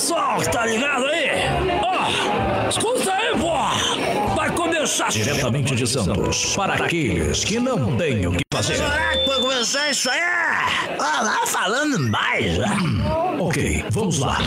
[0.00, 1.28] pessoal que tá ligado aí?
[1.82, 4.34] Ó, escuta aí, pô!
[4.34, 8.76] Vai começar Diretamente de Santos, para aqueles que não têm o que fazer.
[8.76, 10.20] Será que vai começar isso aí?
[10.98, 12.66] Ah, lá falando mais, né?
[13.38, 14.38] Ok, vamos lá.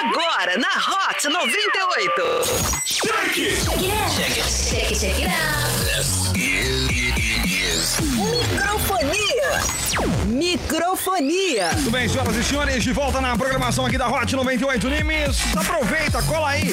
[0.00, 2.80] Agora na Hot 98.
[2.86, 6.89] Check it, check it out.
[7.98, 9.60] Microfonia.
[10.26, 11.72] Microfonia.
[11.72, 15.56] Muito bem, senhoras e senhores, de volta na programação aqui da Hot 98 Nimes.
[15.56, 16.72] Aproveita, cola aí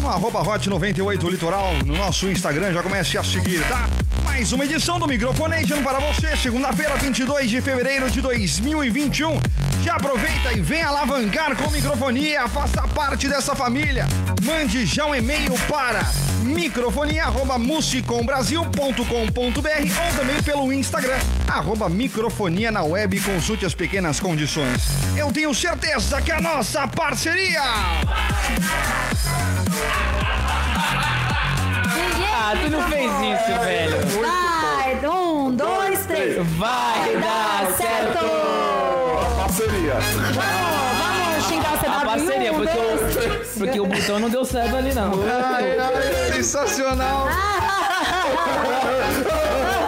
[0.00, 3.88] no arroba Hot 98 Litoral, no nosso Instagram, já comece a seguir, tá?
[4.24, 9.40] Mais uma edição do Microfonation para você, segunda-feira, 22 de fevereiro de 2021.
[9.82, 14.06] Já aproveita e vem alavancar com microfonia, faça parte dessa família.
[14.42, 16.04] Mande já um e-mail para
[16.42, 24.82] microfonia@musicombrasil.com.br ou também pelo Instagram, arroba microfonia na web e consulte as pequenas condições.
[25.16, 27.62] Eu tenho certeza que a nossa parceria
[32.32, 33.96] Ah, tu não fez isso, velho.
[34.20, 36.46] Vai, um, dois, três.
[36.56, 38.26] Vai dar certo!
[39.42, 39.94] Parceria.
[39.94, 41.90] Vamos, vamos xingar o CW.
[41.90, 45.12] A parceria, um, porque dois, o, porque o botão não deu certo ali, não.
[45.54, 47.26] Ai, ai, sensacional.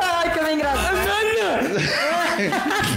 [0.02, 0.98] Ai, que engraçado.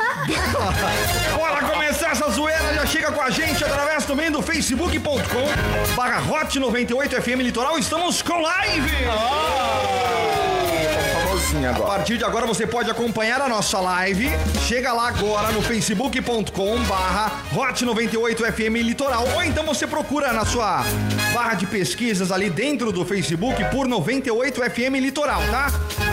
[4.11, 8.91] também do facebook.com barra Hot 98 FM Litoral, estamos com live!
[9.05, 10.30] Famosinha
[11.53, 11.97] A agora.
[11.97, 14.29] partir de agora você pode acompanhar a nossa live.
[14.67, 19.27] Chega lá agora no facebook.com barra Hot 98 FM Litoral.
[19.35, 20.83] Ou então você procura na sua
[21.33, 25.67] barra de pesquisas ali dentro do Facebook por 98 FM Litoral, tá?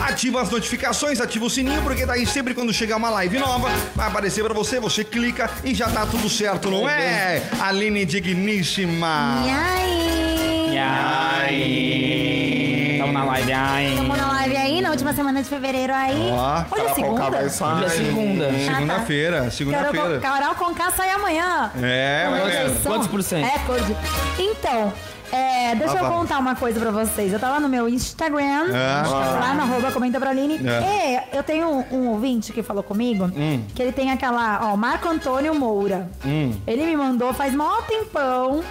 [0.07, 4.07] Ativa as notificações, ativa o sininho, porque daí sempre quando chegar uma live nova, vai
[4.07, 7.41] aparecer pra você, você clica e já tá tudo certo, não é?
[7.61, 9.43] Aline Digníssima.
[9.45, 10.77] E aí?
[10.77, 12.97] Ai.
[12.99, 13.95] Tamo na live, ai.
[15.09, 16.29] Última semana de fevereiro aí.
[16.31, 17.29] Ó, Hoje é segunda?
[17.29, 17.73] vai sair.
[17.73, 18.53] Hoje é segunda.
[18.53, 20.19] Segunda-feira, segunda-feira.
[20.19, 21.71] Carol Conká sai amanhã.
[21.81, 22.83] É, mas-.
[22.83, 23.45] Quantos por cento?
[23.47, 23.95] É, cor de...
[24.37, 24.93] Então,
[25.31, 27.33] é, deixa Ah, eu contar uma coisa pra vocês.
[27.33, 29.03] Eu tava no meu Instagram, Ah.
[29.39, 30.59] lá no arroba comenta pra Aline.
[30.67, 31.23] É.
[31.33, 33.63] E eu tenho um, um ouvinte que falou comigo, Hum.
[33.73, 36.09] que ele tem aquela, ó, Marco Antônio Moura.
[36.25, 36.53] Hum.
[36.67, 38.61] Ele me mandou faz mó tempão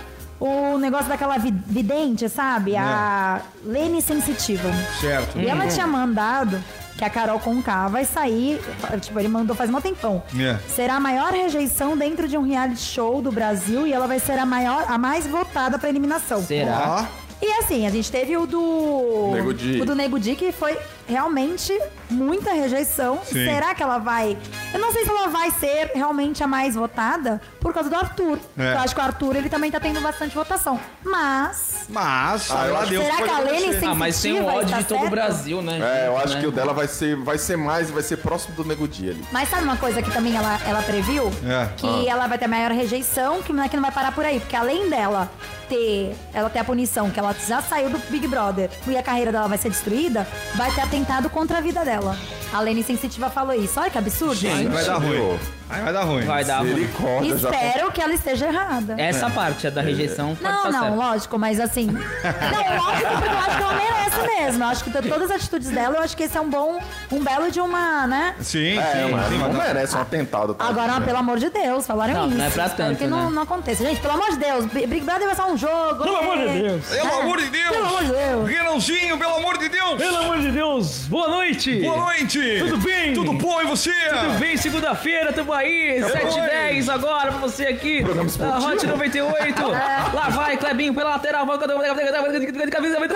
[0.40, 2.76] o negócio daquela vi- vidente, sabe?
[2.76, 4.68] A Lene Sensitiva.
[5.00, 5.38] Certo.
[5.38, 6.58] E ela tinha mandado
[6.96, 8.60] que a Carol Conká vai sair,
[9.00, 10.22] tipo, ele mandou faz mó tempão.
[10.38, 10.56] É.
[10.68, 14.38] Será a maior rejeição dentro de um reality show do Brasil e ela vai ser
[14.38, 16.42] a maior, a mais votada pra eliminação.
[16.42, 17.06] Será?
[17.40, 19.30] E assim, a gente teve o do.
[19.32, 19.80] Nego Di.
[19.80, 20.76] O do Nego Di, que foi
[21.08, 21.76] realmente
[22.10, 23.18] muita rejeição.
[23.24, 23.44] Sim.
[23.46, 24.36] Será que ela vai.
[24.72, 28.38] Eu não sei se ela vai ser realmente a mais votada por causa do Arthur.
[28.58, 28.74] É.
[28.74, 30.78] Eu acho que o Arthur ele também tá tendo bastante votação.
[31.02, 31.86] Mas.
[31.88, 34.54] Mas, sabe eu lá acho- Deus será que a Lene sensitiva Ah, mas tem vai
[34.56, 35.10] ódio de todo o?
[35.10, 35.78] Brasil, né?
[36.04, 36.40] É, eu acho Né?
[36.40, 39.24] que o dela vai ser, vai ser mais, vai ser próximo do Nego Dia ali.
[39.32, 41.32] Mas sabe uma coisa que também ela, ela previu?
[41.46, 41.68] É.
[41.76, 44.38] Que ela vai ter maior rejeição, que não é que não vai parar por aí.
[44.40, 45.30] Porque além dela
[45.68, 49.30] ter, ela ter a punição, que ela já saiu do Big Brother e a carreira
[49.32, 52.16] dela vai ser destruída, vai ter atentado contra a vida dela.
[52.52, 53.78] A Lene Sensitiva falou isso.
[53.78, 54.46] Olha que absurdo.
[54.48, 55.38] Aí vai dar ruim.
[55.70, 56.24] Aí vai dar ruim.
[56.24, 56.88] Vai dar ruim.
[57.34, 58.94] Espero que ela esteja errada.
[58.98, 60.34] Essa parte é da rejeição.
[60.34, 60.96] pode Não, estar não, certo.
[60.96, 61.86] lógico, mas assim.
[61.92, 64.64] Não, lógico, porque eu acho que ela merece mesmo.
[64.64, 66.80] Eu acho que de todas as atitudes dela, eu acho que esse é um bom,
[67.12, 68.34] um belo de uma, né?
[68.40, 69.38] Sim, É, sim, mas sim.
[69.38, 70.54] não merece um atentado.
[70.54, 70.64] tá?
[70.66, 72.38] Agora, pelo amor de Deus, falaram Não, isso.
[72.38, 73.34] não é pra Espero tanto, que não, né?
[73.34, 73.84] não aconteça.
[73.84, 76.02] Gente, pelo amor de Deus, Big Brother vai ser um jogo.
[76.02, 76.18] Pelo né?
[76.20, 76.84] amor de Deus.
[76.86, 77.20] Pelo É.
[77.20, 77.68] amor de Deus!
[77.68, 78.48] Pelo amor de Deus.
[78.48, 79.98] Renãozinho, pelo amor de Deus!
[79.98, 81.80] Pelo amor de Deus, boa noite!
[81.82, 82.37] Boa noite!
[82.58, 83.14] Tudo bem?
[83.14, 83.92] Tudo bom e você?
[83.92, 88.58] Tudo bem, segunda-feira, tamo aí, 7 h 10 agora pra você aqui, Programa na.
[88.58, 89.68] Hot 98.
[90.14, 93.08] Lá vai, Clebinho, pela lateral, vai, de camisa, vai,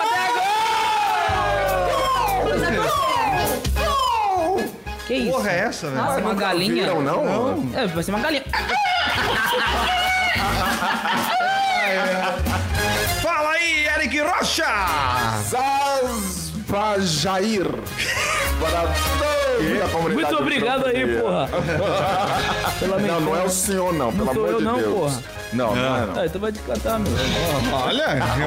[5.06, 5.32] Que isso?
[5.32, 6.02] Porra, é essa, velho?
[6.02, 6.75] Nossa, uma galinha.
[6.75, 7.70] Viram, não?
[7.75, 8.44] É, vai ser uma galinha.
[13.20, 14.64] Fala aí, Eric Rocha!
[15.49, 16.31] Zaz
[16.72, 17.66] pra Jair.
[18.58, 20.14] Para toda a comunidade.
[20.14, 21.48] Muito obrigado aí, porra.
[22.80, 24.94] Pela Não, não é o senhor, não, pelo Não sou amor eu de não, Deus.
[24.94, 25.22] porra.
[25.52, 26.20] Não, não é, não.
[26.20, 27.12] Ah, então vai te catar, meu.
[27.74, 28.06] Olha!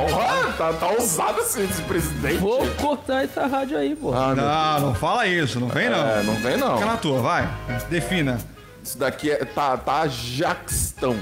[0.10, 2.38] Porra, tá, tá ousado assim esse presidente.
[2.38, 4.31] Vou cortar essa rádio aí, porra.
[4.31, 6.07] Ah, Não, não fala isso, não vem não.
[6.07, 6.77] É, não vem não.
[6.77, 7.48] Fica na tua, vai.
[7.92, 8.39] Defina.
[8.83, 11.16] Isso daqui é tá, Tajaquistão.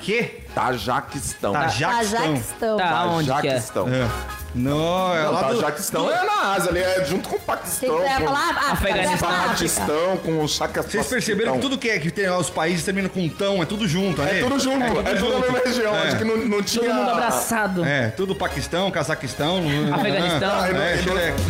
[0.00, 0.44] Que?
[0.54, 1.54] Tajaquistão.
[1.54, 2.26] A Tajaquistão.
[2.26, 2.76] Jaquistão.
[2.76, 3.34] Tá, onde que é?
[3.42, 3.88] Tajaquistão.
[3.88, 4.45] É.
[4.56, 5.60] Não, é lá tá, do...
[5.60, 8.00] Jaquistão é na Ásia, ali é junto com o Paquistão.
[8.00, 9.28] que com falar África, Afeganistão.
[9.28, 12.84] Paquistão, com o Chaca Vocês perceberam que tudo que é que tem lá, os países
[12.84, 14.40] terminam com tão, é tudo junto, É né?
[14.40, 15.94] tudo junto, é, tudo na mesma região.
[15.94, 16.02] É.
[16.08, 16.84] Acho que não, não tinha.
[16.84, 17.84] Todo mundo abraçado.
[17.84, 19.62] É, tudo Paquistão, Cazaquistão...
[19.92, 20.64] Afeganistão.
[20.64, 21.46] É, Xerequistão.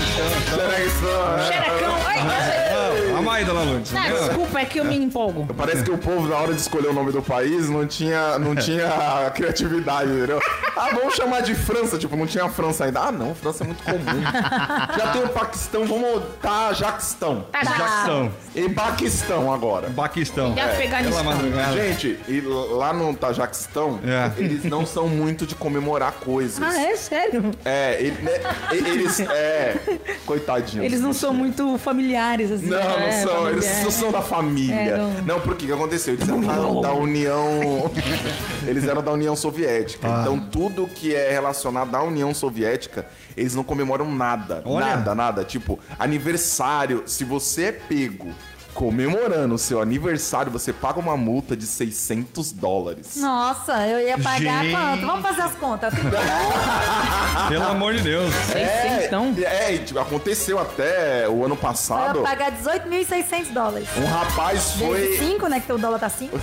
[1.47, 1.97] Xerecão.
[2.07, 2.23] Ai,
[3.17, 3.93] A mais, dona Lourdes.
[3.95, 5.47] ah, desculpa, é que eu me empolgo.
[5.57, 8.55] Parece que o povo, na hora de escolher o nome do país, não tinha, não
[8.55, 8.89] tinha
[9.35, 10.41] criatividade, entendeu?
[10.77, 11.99] Ah, vamos chamar de França.
[11.99, 13.01] Tipo, não tinha França ainda.
[13.01, 14.23] Ah, não, França é muito comum.
[14.99, 17.47] Já tem o Paquistão, vamos tá Jaquistão.
[17.53, 17.71] Tá, já.
[17.77, 18.33] Jaquistão.
[18.55, 19.91] E Paquistão agora.
[19.91, 20.55] Paquistão.
[20.57, 21.23] E Afeganistão.
[21.23, 21.73] Pela madrugada.
[21.73, 24.31] Gente, e lá no Tajaquistão, É.
[24.41, 26.63] eles não são muito de comemorar coisas.
[26.63, 27.51] Ah, é sério?
[27.65, 28.33] É, ele- né,
[28.73, 29.21] eles.
[29.21, 29.77] É.
[30.25, 30.85] Coitadinhos.
[30.85, 32.67] Eles não são muito familiares, assim.
[32.67, 33.23] Não, não né?
[33.23, 33.85] são, eles Familiar.
[33.85, 34.75] não são da família.
[34.75, 35.13] É, não.
[35.23, 35.41] não.
[35.41, 36.15] porque o que aconteceu?
[36.15, 37.91] Eles eram da, da União.
[38.67, 40.09] eles eram da União Soviética.
[40.09, 40.21] Ah.
[40.23, 43.07] Então tudo que é relacionado à União Soviética,
[43.37, 44.63] eles não comemoram nada.
[44.65, 44.87] Olha.
[44.87, 45.45] Nada, nada.
[45.45, 48.33] Tipo, aniversário, se você é pego
[48.77, 53.17] comemorando o seu aniversário, você paga uma multa de 600 dólares.
[53.17, 54.77] Nossa, eu ia pagar Gente.
[54.77, 55.07] quanto?
[55.07, 55.95] Vamos fazer as contas.
[57.49, 58.31] Pelo amor de Deus.
[58.55, 59.35] É, então?
[59.43, 62.19] é, e, tipo, aconteceu até o ano Eu passado.
[62.19, 63.89] ia pagar 18.600 dólares.
[63.97, 65.01] Um rapaz foi.
[65.01, 65.61] Vezes 5, né?
[65.61, 66.39] Que o dólar tá 5.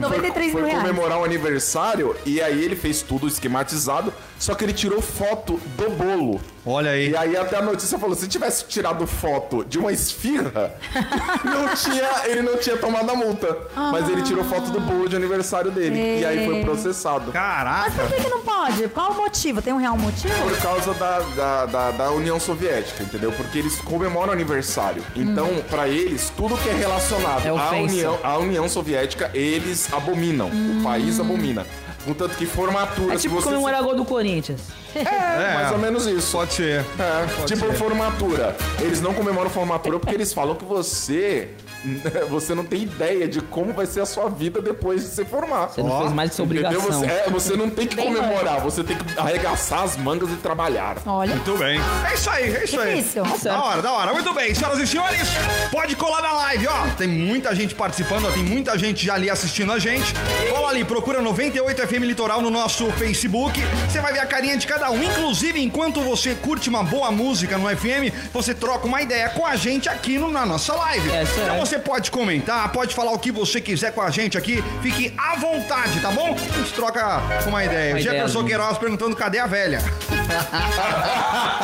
[0.00, 0.86] 93 foi mil reais.
[0.86, 5.90] comemorar um aniversário e aí ele fez tudo esquematizado, só que ele tirou foto do
[5.90, 6.40] bolo.
[6.66, 7.10] Olha aí.
[7.10, 10.74] E aí até a notícia falou, se tivesse tirado foto de uma esfirra,
[11.44, 13.56] não tinha, ele não tinha tomado a multa.
[13.74, 16.20] Mas ele tirou foto do bolo de aniversário dele.
[16.20, 17.24] E aí foi processado.
[17.26, 17.90] Mas Caraca.
[17.90, 18.88] por que, que não pode?
[18.88, 19.60] Qual o motivo?
[19.60, 20.34] Tem um real motivo?
[20.42, 23.30] Por causa da, da, da, da União Soviética, entendeu?
[23.32, 25.04] Porque eles comemoram aniversário.
[25.14, 27.70] Então, pra eles, tudo que é relacionado É à.
[27.72, 30.48] União, à União Soviética, eles abominam.
[30.48, 31.66] O país abomina.
[32.04, 33.48] Contanto que formatura, É tipo você...
[33.48, 34.60] comemorar gol do Corinthians.
[34.98, 36.36] É, mais ou menos isso.
[36.36, 36.84] Pode ser.
[36.98, 38.56] É, tipo formatura.
[38.80, 41.50] Eles não comemoram formatura porque eles falam que você
[42.28, 45.68] você não tem ideia de como vai ser a sua vida depois de se formar.
[45.68, 46.80] Você não fez mais que sua obrigação.
[46.80, 50.36] Você, é, você não tem que Bem comemorar, você tem que arregaçar as mangas e
[50.36, 50.96] trabalhar.
[51.06, 51.34] Olha.
[51.34, 51.80] Muito bem.
[52.10, 52.96] É isso aí, é isso aí.
[52.96, 53.22] Difícil.
[53.44, 54.12] Da hora, da hora.
[54.12, 55.28] Muito bem, senhoras e senhores,
[55.70, 56.86] pode colar na live, ó.
[56.96, 60.14] Tem muita gente participando, ó, tem muita gente já ali assistindo a gente.
[60.50, 63.60] Cola ali, procura 98 FM Litoral no nosso Facebook.
[63.88, 65.02] Você vai ver a carinha de cada um.
[65.02, 69.56] Inclusive, enquanto você curte uma boa música no FM, você troca uma ideia com a
[69.56, 71.10] gente aqui no- na nossa live.
[71.10, 71.58] É, isso então é.
[71.60, 74.62] você pode comentar, pode falar o que você quiser com a gente aqui.
[74.82, 76.34] Fique à vontade, tá bom?
[76.34, 77.94] A gente troca uma ideia.
[77.94, 79.80] Uma Jefferson ideia, Queiroz perguntando cadê a velha.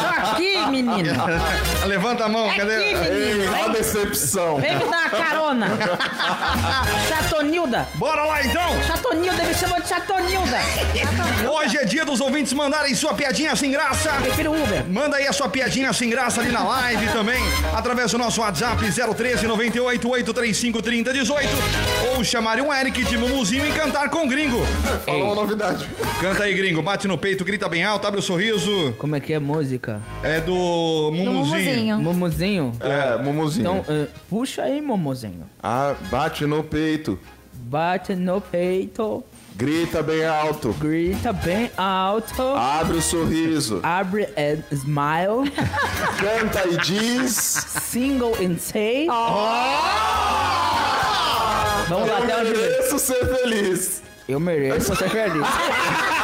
[0.01, 1.13] Tô aqui, menino.
[1.87, 2.77] Levanta a mão, cadê?
[2.77, 4.59] Aqui, Ei, a decepção.
[4.59, 5.69] Vem me dar uma carona.
[7.09, 7.89] Chatonilda.
[7.95, 8.83] Bora lá então!
[8.87, 10.59] Chatonilda, me chamou de Chatonilda.
[11.51, 14.11] Hoje é dia dos ouvintes mandarem sua piadinha sem graça.
[14.21, 14.89] Prefiro Uber.
[14.89, 17.43] Manda aí a sua piadinha sem graça ali na live também,
[17.75, 18.81] através do nosso WhatsApp
[19.15, 21.49] 013 98 835 3018
[22.17, 24.61] ou chamar um Eric de Mumuzinho e cantar com gringo.
[25.05, 25.89] Fala uma novidade.
[26.21, 28.95] Canta aí, gringo, bate no peito, grita bem alto, abre o sorriso.
[28.99, 30.01] Como é que é música?
[30.23, 30.53] É do
[31.13, 31.33] Mumuzinho.
[31.33, 31.99] Mumuzinho.
[32.01, 32.73] Momozinho?
[32.81, 33.61] É, Mumuzinho.
[33.61, 35.45] Então, eh, puxa aí, Momozinho.
[35.63, 37.19] Ah, bate no peito,
[37.63, 39.23] Bate no peito,
[39.57, 45.51] grita bem alto, grita bem alto, abre o sorriso, abre and smile,
[46.19, 47.33] canta e diz.
[47.91, 49.07] single and say.
[51.89, 52.71] Vamos lá, até Eu o Juliano.
[52.71, 54.03] mereço ser feliz.
[54.29, 55.47] Eu mereço ser feliz.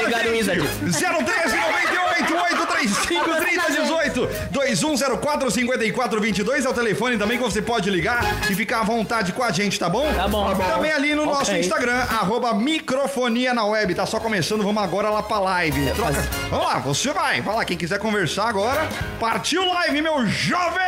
[0.00, 0.28] Obrigado.
[0.30, 0.60] Wizard.
[0.60, 8.54] 013 98 835 3018 2104 5422 é o telefone também que você pode ligar e
[8.54, 10.12] ficar à vontade com a gente, tá bom?
[10.14, 10.48] Tá bom.
[10.48, 10.64] Tá bom.
[10.74, 11.60] Também ali no nosso Ok.
[11.60, 13.94] Instagram, arroba microfonia na web.
[13.94, 15.90] Tá só começando, vamos agora lá pra live.
[15.92, 17.40] Troca- mas- Vamos lá, você vai.
[17.40, 18.88] Vai lá, quem quiser conversar agora,
[19.18, 20.86] partiu live, meu jovem!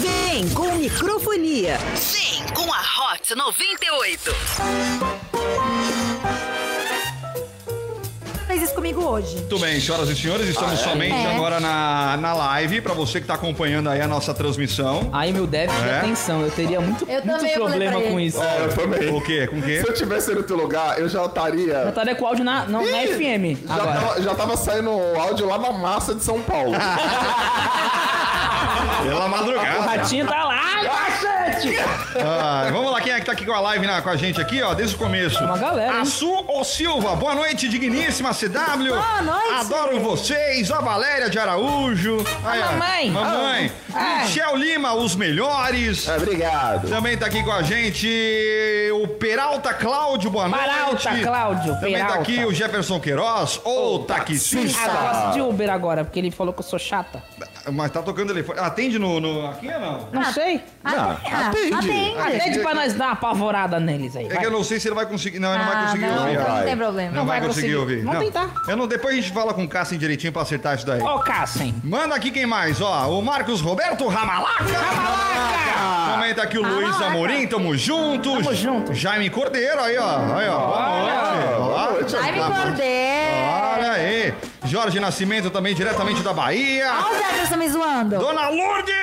[0.00, 1.78] Vem com microfonia.
[2.12, 2.78] Vem com a
[3.12, 5.27] Hot 98.
[8.78, 9.34] Comigo hoje.
[9.36, 11.34] Muito bem, senhoras e senhores, estamos somente É.
[11.34, 15.10] agora na, na live, pra você que tá acompanhando aí a nossa transmissão.
[15.12, 15.98] Aí, meu déficit de É?
[15.98, 16.40] atenção.
[16.42, 18.40] Eu teria muito, Eu muito problema com isso.
[18.40, 19.12] É, eu também.
[19.12, 19.46] O quê?
[19.48, 19.80] Com o quê?
[19.82, 21.88] Se eu tivesse no teu lugar, eu já estaria.
[21.88, 24.00] estaria com o áudio na, não, na Ih, FM Já agora.
[24.00, 26.72] tava, já tava saindo o áudio lá na massa de São Paulo.
[29.02, 29.80] Pela O madrugada.
[29.82, 30.58] ratinho tá lá.
[31.62, 32.18] Podcast.
[32.24, 34.40] Ah, vamos lá, quem é que tá aqui com a live na- com a gente
[34.40, 35.42] aqui, ó, desde o começo?
[35.42, 36.00] Uma galera, hein?
[36.02, 38.88] A Su O Silva, boa noite, digníssima CW.
[38.94, 39.54] Boa noite.
[39.54, 40.70] Adoro vocês.
[40.70, 42.24] A Valéria de Araújo.
[42.44, 43.10] Aí, ó, mamãe.
[43.10, 43.72] Mamãe.
[43.94, 44.20] Ah.
[44.22, 46.08] Michel Lima, os melhores.
[46.08, 46.88] Obrigado.
[46.88, 48.08] Também tá aqui com a gente
[48.94, 50.64] o Peralta Cláudio, boa noite.
[50.64, 52.20] Peralta, Cláudio, Também tá Peralta.
[52.22, 54.58] aqui o Jefferson Queiroz, ou taxista.
[54.80, 57.22] Ah, eu gosto de Uber agora, porque ele falou que eu sou chata.
[57.70, 58.58] Mas tá tocando telefone.
[58.60, 60.08] Atende no, no- aqui ou não?
[60.12, 60.62] Não sei.
[60.84, 61.16] Ah,
[61.48, 61.74] atende.
[61.74, 62.18] atende.
[62.38, 64.26] Atende pra nós dar uma apavorada neles aí.
[64.26, 64.38] É vai.
[64.38, 65.38] que eu não sei se ele vai conseguir.
[65.38, 66.36] Não, ele não vai Ah, conseguir não, ouvir.
[66.38, 66.64] não, vai.
[66.64, 67.10] tem problema.
[67.16, 67.96] Não vai vai conseguir conseguir.
[67.98, 68.04] ouvir.
[68.04, 68.50] Vamos tentar.
[68.66, 71.00] Eu não, depois a gente fala com o Cássio direitinho pra acertar isso daí.
[71.00, 71.74] Ô, Cassem.
[71.84, 73.08] Manda aqui quem mais, ó.
[73.10, 74.64] O Marcos Roberto Ramalaca.
[74.64, 76.12] Ramalaca.
[76.12, 77.06] Comenta aqui o Luiz Ramalaca.
[77.06, 78.32] Amorim, tamo junto.
[78.38, 78.94] Tamo junto.
[78.94, 80.36] Jaime Cordeiro, aí, ó.
[80.36, 80.58] Aí, ó.
[80.66, 81.56] Boa noite.
[81.58, 82.46] Boa noite, Ai, me bom.
[82.50, 83.48] Cordeiro.
[83.74, 84.07] Olha aí.
[84.68, 86.92] Jorge Nascimento também diretamente da Bahia.
[86.92, 88.18] Olha o me zoando.
[88.18, 88.94] Dona Lourdes.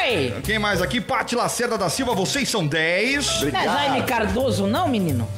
[0.00, 0.34] Oi!
[0.44, 1.00] Quem mais aqui?
[1.00, 3.42] Pati Lacerda da Silva, vocês são 10.
[3.42, 5.28] Não é Jaime Cardoso, não, menino?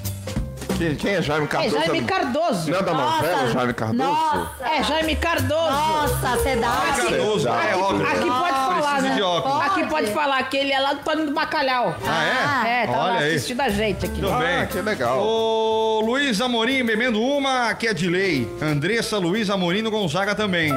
[0.76, 1.78] Quem, quem é Jaime É Cardoso?
[1.78, 2.70] Jaime Cardoso.
[2.70, 4.10] Não é da novela, Jaime Cardoso?
[4.10, 4.64] Nossa.
[4.64, 5.70] É Jaime Cardoso.
[5.70, 6.94] Nossa, você dá.
[6.96, 8.06] Cardoso, é óbvio.
[8.06, 8.53] Aqui pode
[8.96, 9.14] falar, né?
[9.14, 9.60] de óculos.
[9.62, 11.96] Aqui pode falar que ele é lá do Toninho do Bacalhau.
[12.06, 12.82] Ah, é?
[12.82, 13.34] É, tá Olha lá aí.
[13.34, 14.20] assistindo a gente aqui.
[14.20, 14.56] Tudo bem.
[14.56, 15.20] Ah, que legal.
[15.20, 18.48] O Luiz Amorim bebendo uma, que é de lei.
[18.60, 20.72] Andressa Luiz Amorim no Gonzaga também.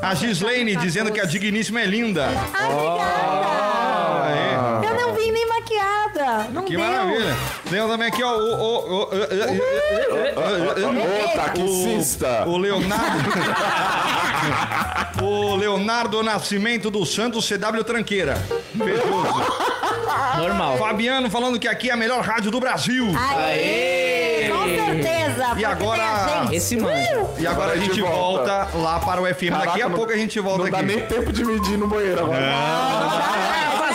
[0.00, 2.28] A Gislaine dizendo que a digníssima é linda.
[2.54, 3.32] Ah, obrigada.
[4.24, 4.86] Aí.
[4.86, 5.46] Eu não vim nem
[6.12, 6.48] maquiada.
[6.52, 6.80] Não Que deu.
[6.84, 7.36] maravilha.
[7.70, 8.54] Tem também aqui, ó, o...
[8.54, 9.06] o, o, Ô,
[11.36, 12.44] taxista.
[12.46, 13.30] o, o Leonardo...
[15.22, 18.36] o Leonardo Nascimento do Santos CW Tranqueira.
[18.74, 19.42] Beijoso.
[20.38, 20.76] Normal.
[20.78, 23.06] Fabiano falando que aqui é a melhor rádio do Brasil.
[23.16, 24.50] Aê!
[24.50, 25.44] Com certeza.
[25.50, 26.48] porque agora-.
[26.52, 27.26] Esse manja.
[27.38, 29.50] E agora a gente volta lá para o FM.
[29.64, 30.72] Daqui a não- pouco a gente volta Não aqui.
[30.76, 32.40] dá nem tempo de medir no banheiro agora.
[32.40, 33.91] É, fazer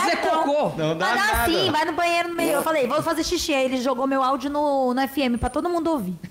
[0.78, 1.52] Não dá Vai dar nada.
[1.52, 2.52] sim, vai no banheiro no meio.
[2.52, 3.54] Eu falei, vou fazer xixi.
[3.54, 6.16] Aí ele jogou meu áudio no, no FM pra todo mundo ouvir.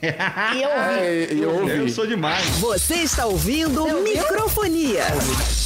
[0.54, 1.00] E eu ouvi.
[1.00, 1.90] É, e eu Eu ouvi.
[1.90, 2.44] sou demais.
[2.58, 5.04] Você está ouvindo microfonia.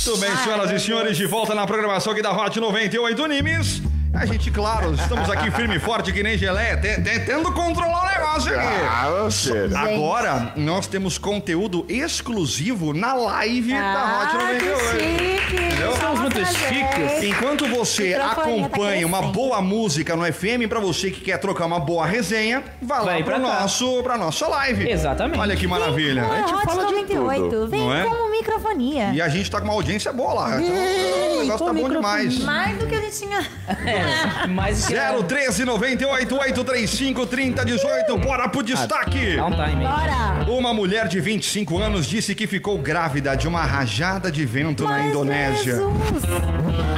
[0.05, 3.83] Tudo bem, senhoras e senhores, de volta na programação aqui da Hot 98 Nimes.
[4.13, 8.09] A gente, claro, estamos aqui firme e forte que nem geleia, te- tentando controlar o
[8.21, 8.67] negócio aqui.
[8.89, 9.77] Ah, sério.
[9.77, 14.81] Agora, nós temos conteúdo exclusivo na live da Hot Ah, que 98.
[14.91, 15.57] chique.
[15.65, 15.97] Entendeu?
[15.97, 17.13] Somos muito chiques.
[17.21, 17.27] gente.
[17.29, 21.79] Enquanto você tá acompanha uma boa música no FM, pra você que quer trocar uma
[21.81, 23.61] boa resenha, vá lá Vai pra cá.
[23.61, 24.91] nosso, pra nossa live.
[24.91, 25.39] Exatamente.
[25.39, 26.23] Olha que maravilha.
[26.25, 27.49] Vem com a Hot fala de 98.
[27.49, 28.05] tudo, Vem não é?
[28.05, 29.13] como microfonia.
[29.13, 30.61] E a gente tá com uma audiência boa lá.
[30.61, 32.39] Então, o negócio tá bom demais.
[32.41, 33.41] Mais do que a gente tinha.
[33.91, 38.19] É, mas que 013 98 835 3018.
[38.19, 39.37] Bora pro destaque.
[39.37, 39.85] Dá um time.
[39.85, 40.51] Bora.
[40.51, 45.07] Uma mulher de 25 anos disse que ficou grávida de uma rajada de vento na
[45.07, 45.77] Indonésia.
[45.77, 46.23] Jesus.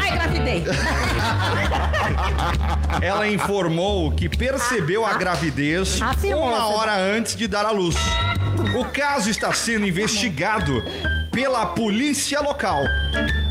[0.00, 0.64] Ai, gravidei.
[3.00, 7.94] Ela informou que percebeu a gravidez Afirmou, uma hora antes de dar à luz.
[8.78, 10.82] O caso está sendo investigado
[11.32, 12.82] pela polícia local.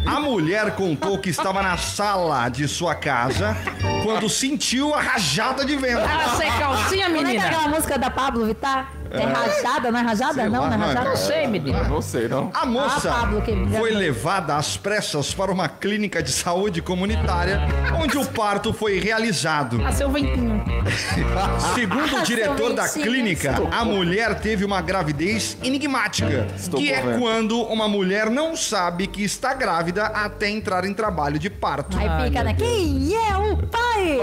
[0.06, 3.58] A mulher contou que estava na sala de sua casa
[4.04, 6.00] quando sentiu a rajada de vento.
[6.00, 7.46] Ela sem calcinha, Como é que é menina.
[7.48, 9.01] aquela música da Pablo Vittar?
[9.12, 10.34] É rajada, não é rajada?
[10.34, 10.88] Sei Não, lá, não é é.
[10.88, 11.10] rajada?
[11.10, 11.84] Não sei, menina.
[11.84, 12.52] Não sei, não.
[12.54, 17.60] A moça Ah, Pablo, que- foi levada às pressas para uma clínica de saúde comunitária,
[18.02, 19.78] onde o parto foi realizado.
[19.78, 20.64] Nasceu ventinho.
[21.76, 27.62] Segundo o diretor da clínica, a mulher teve uma gravidez enigmática, Estou que é quando
[27.62, 31.98] uma mulher não sabe que está grávida até entrar em trabalho de parto.
[31.98, 32.54] Aí fica, né?
[32.54, 34.20] Quem é o pai?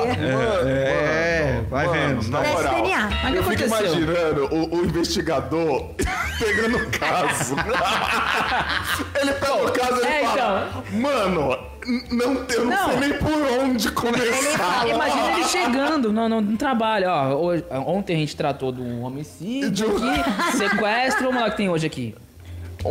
[0.66, 2.28] É, vai vendo.
[2.28, 3.09] Na moral, DNA.
[3.23, 5.91] Mas o que eu fico imaginando o, o investigador
[6.39, 7.55] pegando o caso.
[9.21, 12.89] ele pega o caso e ele É, fala, mano, n- não, eu não, Não.
[12.91, 14.89] sei nem por onde começar.
[14.89, 17.35] Imagina ele chegando no, no, no trabalho, ó.
[17.35, 21.27] Hoje- ontem a gente tratou de um homicídio De um- aqui, sequestro.
[21.27, 22.15] Vamos lá que tem hoje aqui.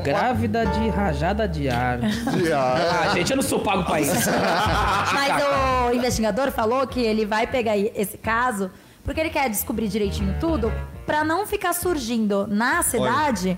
[0.03, 2.00] Grávida de rajada de ar.
[2.53, 4.29] Ah, Ah, gente, eu não sou pago pra isso.
[5.13, 5.44] Mas
[5.89, 8.70] o investigador falou que ele vai pegar esse caso
[9.07, 10.69] porque ele quer descobrir direitinho tudo
[11.05, 13.57] pra não ficar surgindo na cidade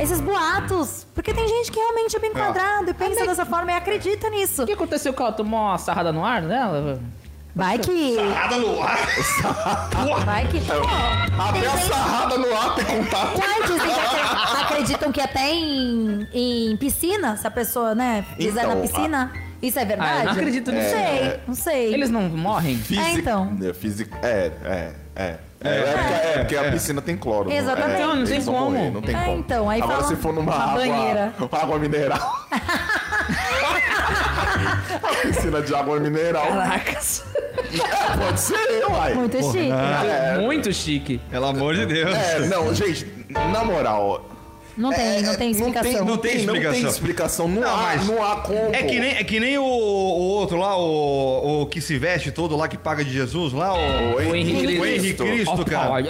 [0.00, 1.04] esses boatos.
[1.14, 4.62] Porque tem gente que realmente é bem quadrado e pensa dessa forma e acredita nisso.
[4.62, 5.32] O que aconteceu com ela?
[5.32, 7.00] Tomou uma sarrada no ar dela?
[7.56, 8.16] Vai que.
[8.20, 8.98] Nada no ar.
[10.24, 10.58] Vai que.
[10.58, 13.38] Até tem a gente- sarrada no ar tem contato.
[13.38, 18.64] Uai, dizem que acre- acreditam que até em, em piscina, se a pessoa, né, fizer
[18.64, 19.32] Então, na piscina,
[19.68, 20.10] isso é verdade?
[20.10, 20.90] Ah, eu não acredito Não nisso.
[20.90, 21.94] sei, não sei.
[21.94, 22.76] Eles não morrem?
[22.76, 23.56] Física, então.
[23.62, 25.34] É, física, é, é, é.
[25.66, 27.50] É, é, porque, é, porque a piscina tem cloro.
[27.50, 28.00] Exatamente.
[28.02, 28.70] É, Não, não tem como.
[28.70, 29.38] morrer, não tem É, como.
[29.38, 31.32] então, aí Agora fala se for numa uma água, banheira.
[31.52, 32.46] água mineral.
[35.02, 36.46] a piscina de água mineral.
[36.48, 37.24] Caracas.
[38.18, 39.14] Pode ser, uai.
[39.14, 39.72] Muito chique.
[40.42, 41.18] Muito chique.
[41.30, 42.14] Pelo amor de Deus.
[42.14, 43.06] É, não, gente,
[43.50, 44.28] na moral.
[44.76, 46.04] Não tem, não tem explicação.
[46.04, 46.90] não tem Não tem explicação.
[46.90, 47.48] explicação.
[47.48, 48.74] Não, Não, há, mas não há como.
[48.74, 52.30] É que nem, é que nem o, o outro lá, o, o que se veste
[52.32, 54.16] todo lá, que paga de Jesus lá, o...
[54.16, 55.88] O Henrique O Henrique Cristo, cara.
[55.88, 56.04] pai.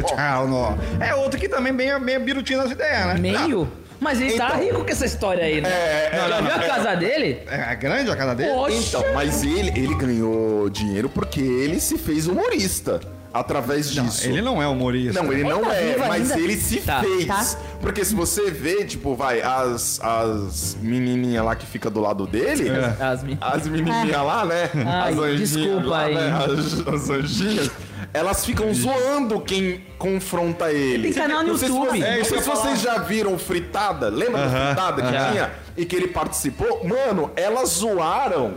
[1.00, 3.14] É outro que também meio, meio birutinho nas ideias, né?
[3.18, 3.68] Meio?
[3.98, 4.60] Mas ele tá Então.
[4.60, 5.68] rico com essa história aí, né?
[5.70, 7.42] É, Já não, viu não, a casa dele?
[7.46, 8.50] É grande a casa dele?
[8.52, 8.88] Oxe.
[8.88, 13.00] Então, mas ele, ele ganhou dinheiro porque ele se fez humorista
[13.32, 14.26] através disso.
[14.26, 15.22] Ele não é humorista.
[15.22, 16.42] Não, ele não tá é, mas ainda?
[16.42, 17.00] ele se Tá.
[17.00, 17.26] fez.
[17.26, 17.58] Tá.
[17.80, 22.68] Porque se você vê, tipo, vai, as, as menininhas lá que fica do lado dele,
[22.68, 22.96] É.
[23.04, 24.70] As mi- as menininhas lá, né?
[24.86, 26.14] Ai, as anjinhas desculpa lá, aí.
[26.14, 26.32] né?
[26.32, 27.70] As, as anjinhas.
[28.12, 31.12] Elas ficam zoando quem confronta ele.
[31.12, 31.86] Tem canal no se YouTube.
[31.90, 34.08] vocês- É, não sei que se ia vocês já viram Fritada.
[34.08, 35.30] Lembra do Fritada que aham.
[35.30, 35.50] tinha?
[35.76, 36.82] E que ele participou?
[36.84, 38.54] Mano, elas zoaram.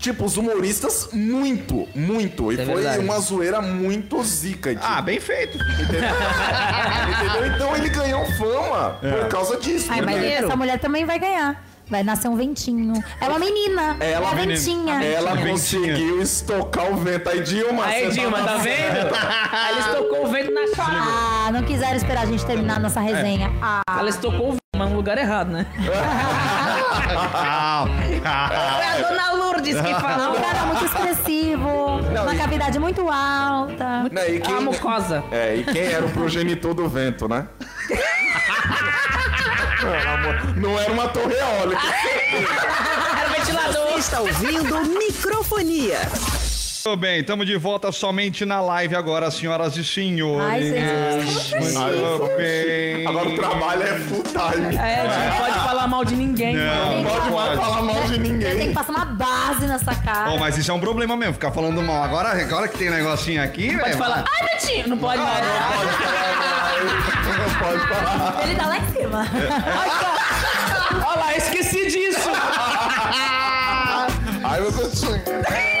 [0.00, 2.50] Tipo, os humoristas muito, muito.
[2.50, 3.04] E é foi verdade.
[3.04, 4.74] uma zoeira muito zica.
[4.74, 5.58] Tipo, Ah, bem feito.
[5.58, 6.08] Entendeu?
[7.54, 9.88] Então ele ganhou fama por causa disso.
[9.92, 11.62] Ai, mas essa mulher também vai ganhar.
[11.86, 12.94] Vai nascer um ventinho.
[13.20, 13.96] É uma menina.
[13.98, 15.02] Ela- é uma ventinha.
[15.02, 15.50] ela Ventinha.
[15.52, 17.28] conseguiu estocar o vento.
[17.28, 19.14] Aí, Dilma, Aí, você Dilma, tá vendo?
[19.52, 20.96] Aí ele estocou o vento na chave.
[20.96, 23.50] Ah, não quiseram esperar a gente terminar nossa resenha.
[23.60, 25.66] Ah, Ela estocou o vento, mas no lugar errado, né?
[25.76, 25.94] Foi
[28.24, 30.34] a dona Lourdes que é um falou.
[30.40, 31.68] cara muito expressivo,
[31.98, 34.04] uma e- cavidade muito alta.
[34.10, 35.22] Não, e quem- A mucosa.
[35.30, 37.46] É, e quem era o progenitor do vento, né?
[39.82, 41.80] Não, amor, Não era uma torre eólica.
[43.18, 43.86] Era o ventilador.
[43.92, 45.98] Você está ouvindo microfonia.
[46.82, 50.48] Tudo bem, estamos de volta somente na live agora, senhoras e senhores.
[50.48, 51.54] Ai, gente.
[51.56, 53.06] Muito bem.
[53.06, 54.76] Agora o trabalho é full time.
[54.76, 56.56] É, não pode falar mal de ninguém.
[56.56, 58.72] Não, Não pode mais falar mal de Tem que ninguém.
[58.72, 60.30] passar uma base nessa cara.
[60.30, 62.02] Bom, mas isso é um problema mesmo, ficar falando mal.
[62.02, 65.38] Agora, agora que tem um negocinho aqui, Pode velho, falar, ai, Betinho, não pode mais.
[65.38, 66.72] Pode falar.
[67.36, 68.42] Não pode falar.
[68.44, 69.26] Ele tá lá em cima.
[71.06, 72.30] Olha lá, esqueci disso.
[74.42, 75.02] Ai, meu Deus.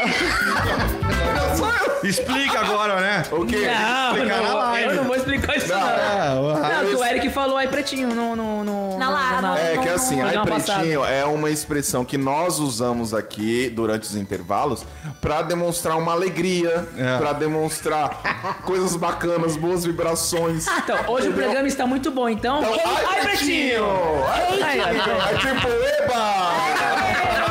[2.10, 3.22] Explica agora, né?
[3.30, 3.66] O quê?
[3.66, 4.88] Não, Explicar na não, live.
[4.88, 5.80] eu não vou explicar isso não.
[5.80, 8.34] Não, Não, que o Eric falou ai pretinho no...
[8.36, 11.24] no, no Na lá- no- É Não, que não, assim, não, ai programa pretinho é
[11.24, 14.84] uma expressão que nós usamos aqui durante os intervalos
[15.20, 17.18] pra demonstrar uma alegria, É.
[17.18, 18.20] pra demonstrar
[18.64, 20.66] coisas bacanas, boas vibrações.
[20.66, 22.60] Então, hoje o programa está muito bom, então...
[22.62, 23.84] Então, ai, ai, pretinho!
[24.28, 25.16] Ai, Ai, pretinho!
[25.22, 27.50] ai, É tipo, eba!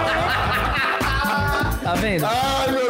[1.84, 2.25] Tá vendo?
[2.25, 2.88] Ai, meu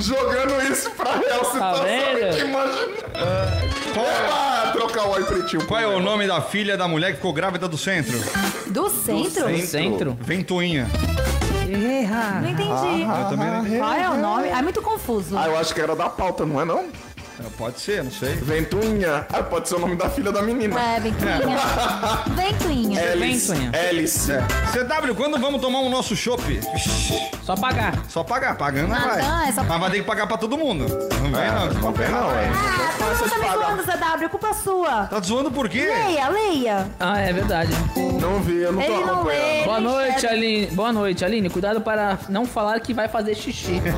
[0.00, 2.36] jogando isso pra realce, Tá vendo?
[2.36, 2.98] que imagina.
[3.94, 4.72] Eba!
[4.72, 5.66] Trocar o ai pretinho.
[5.66, 8.18] Qual é o nome da filha da mulher que ficou grávida do centro?
[8.66, 9.48] Do centro?
[9.48, 10.18] No centro?
[10.20, 10.86] Ventoinha.
[11.68, 12.40] Erra.
[12.40, 13.02] Não entendi.
[13.02, 13.78] Eu também não entendi.
[13.78, 14.48] Qual é o nome?
[14.48, 15.36] É muito confuso.
[15.36, 16.86] Ah, eu acho que era da pauta, não é não?
[17.56, 18.34] Pode ser, não sei.
[18.34, 19.24] Ventunha.
[19.32, 20.78] Ah, pode ser o nome da filha da menina.
[20.80, 21.58] É, ventoinha.
[22.34, 23.00] Ventoinha.
[23.00, 23.52] Hélice.
[23.52, 23.70] Ventunha.
[23.72, 24.32] Hélice.
[24.72, 26.42] CW, quando vamos tomar o nosso chopp?
[27.48, 27.94] Só pagar.
[28.10, 29.22] Só pagar, pagando não Ah, vai.
[29.22, 30.84] não, é só- Mas vai ter que pagar pra todo mundo.
[30.86, 32.44] Não vem não, Não que vem não, é.
[32.46, 34.24] Ah, todo mundo tá me zoando, CW.
[34.24, 35.06] É culpa sua.
[35.06, 35.80] Tá zoando por quê?
[35.86, 36.86] Leia, leia.
[37.00, 37.72] Ah, é verdade.
[38.20, 39.26] Não vi, eu não tô Ele não acompanhando.
[39.28, 39.64] lê.
[39.64, 40.36] Boa ele noite, enxerga.
[40.36, 40.66] Aline.
[40.66, 41.48] Boa noite, Aline.
[41.48, 43.80] Cuidado para não falar que vai fazer xixi.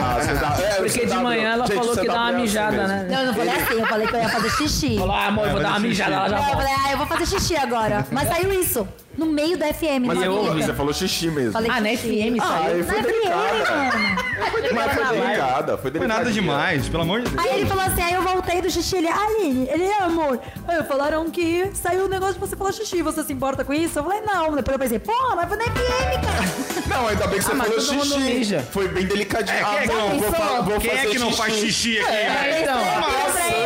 [0.00, 2.12] Ah, você dá- é, Porque você de dá- manhã ela Gente, falou você que dá
[2.14, 2.86] uma assim mijada, mesmo.
[2.88, 3.06] né?
[3.10, 3.74] Não, eu não falei assim.
[3.80, 4.98] Eu falei que eu ia fazer xixi.
[4.98, 6.20] Falou, ah, amor, eu vou É, dar uma fazer mijada, xixi.
[6.24, 6.68] ela já Não, eu volta.
[6.68, 8.06] falei, ah, eu vou fazer xixi agora.
[8.12, 8.88] Mas saiu isso.
[9.18, 10.06] No meio da FM.
[10.06, 10.62] Mas eu ouvi.
[10.62, 11.50] você falou xixi mesmo.
[11.52, 11.88] Falei Ah, na.
[11.90, 12.76] FM Ah, saiu.
[12.76, 14.50] aí foi Na FM, delicada.
[14.52, 16.18] foi delicada, foi Foi delicada.
[16.20, 17.44] nada demais, pelo amor de Deus.
[17.46, 20.38] Aí ele falou assim, aí eu voltei do xixi, ele, Aline, ele é amor.
[20.68, 23.98] Aí falaram que saiu o negócio de você falar xixi, você se importa com isso?
[23.98, 24.52] Eu falei, não.
[24.54, 26.68] Depois eu pensei, pô, mas foi na FM, cara.
[26.88, 28.58] Não, ainda bem que você Ah, falou xixi.
[28.70, 29.58] Foi bem delicadinho.
[29.58, 31.54] É, quem é que ah, não- não, vou, fa- vou Quem é que não faz
[31.54, 32.10] xixi aqui?
[32.10, 32.78] É, então.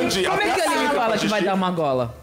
[0.00, 2.14] Sandy, Como é que a Aline fala que vai dar uma gola?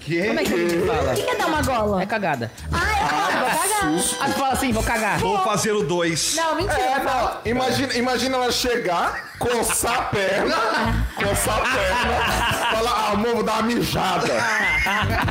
[0.00, 0.26] Que?
[0.26, 1.12] Como é que a Aline fala?
[1.12, 2.02] O que é dar uma gola?
[2.02, 2.50] É cagada.
[2.72, 3.04] Ah, é
[3.38, 4.20] vou cagar.
[4.20, 5.18] Ah, tu fala assim, vou cagar.
[5.18, 6.34] Vou fazer o 2.
[6.36, 6.80] Não, mentira.
[6.80, 10.56] É, não, imagina, imagina ela chegar, coçar a perna,
[11.16, 14.26] coçar a perna, falar, ah, amor, vou dar uma mijada.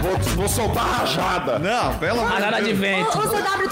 [0.02, 1.60] Vou, vou soltar a rajada.
[1.60, 2.80] Não, pelo amor Rajada de Deus.
[2.80, 3.18] vento.
[3.18, 3.70] O, o CW ele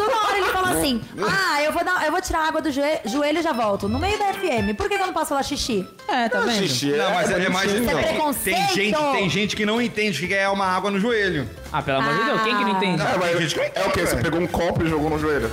[0.73, 3.41] fala assim: Ah, eu vou, dar, eu vou tirar a água do joe- joelho e
[3.41, 3.88] já volto.
[3.89, 4.75] No meio da FM.
[4.75, 5.88] Por que, que eu não posso falar xixi?
[6.07, 6.57] É, tá vendo?
[6.67, 7.71] Xixi, Não, mas é mais.
[7.71, 7.89] bonitinho.
[7.89, 8.55] Isso é preconceito.
[8.57, 11.47] tem gente, tem gente que não entende o que é uma água no joelho.
[11.73, 13.01] Ah, pelo amor de Deus, quem que não entende?
[13.01, 14.05] É, mas é o quê?
[14.05, 15.49] Você pegou um copo e jogou no joelho?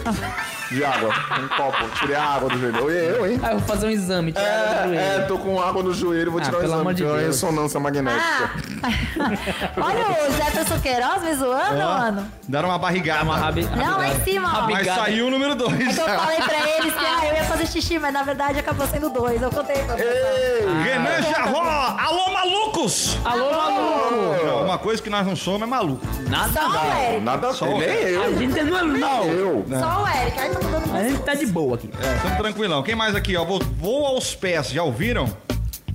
[0.70, 1.08] de água.
[1.40, 1.88] Um copo.
[1.98, 2.84] Tirei a água do joelho.
[2.84, 3.40] Oi, eu, hein?
[3.42, 4.32] Ah, eu vou fazer um exame.
[4.32, 5.00] tirar do É, joelho.
[5.00, 6.80] é, tô com água no joelho, vou Ah, tirar o pelo exame.
[6.82, 7.34] amor de tirar uma Deus.
[7.34, 8.50] ressonância magnética.
[9.80, 12.32] Olha o Jefferson Queiroz me zoando, mano.
[12.46, 13.22] Deram uma barrigada.
[13.24, 13.64] Uma rabi...
[13.64, 14.52] Não, lá em cima, ó.
[14.62, 14.98] Mas Obrigado.
[14.98, 15.72] saiu o número 2.
[15.72, 18.58] É que eu falei pra eles que ah, eu ia fazer xixi, mas na verdade
[18.58, 19.40] acabou sendo dois.
[19.40, 20.64] Eu contei pra vocês.
[20.84, 23.16] Renan Jarró, alô malucos!
[23.24, 24.64] Alô, maluco!
[24.64, 26.06] Uma coisa que nós não somos é maluco.
[26.28, 27.00] Nada Só o dá.
[27.04, 27.24] Eric.
[27.24, 28.22] Nada Só nem eu.
[28.22, 29.24] A gente não, não.
[29.24, 29.64] Eu.
[29.68, 30.38] Só o Eric.
[30.38, 31.90] Ai, tá A gente tá de boa aqui.
[32.00, 32.82] É, tamo tranquilão.
[32.82, 33.44] Quem mais aqui, ó?
[33.44, 35.28] Vou, vou aos pés, já ouviram?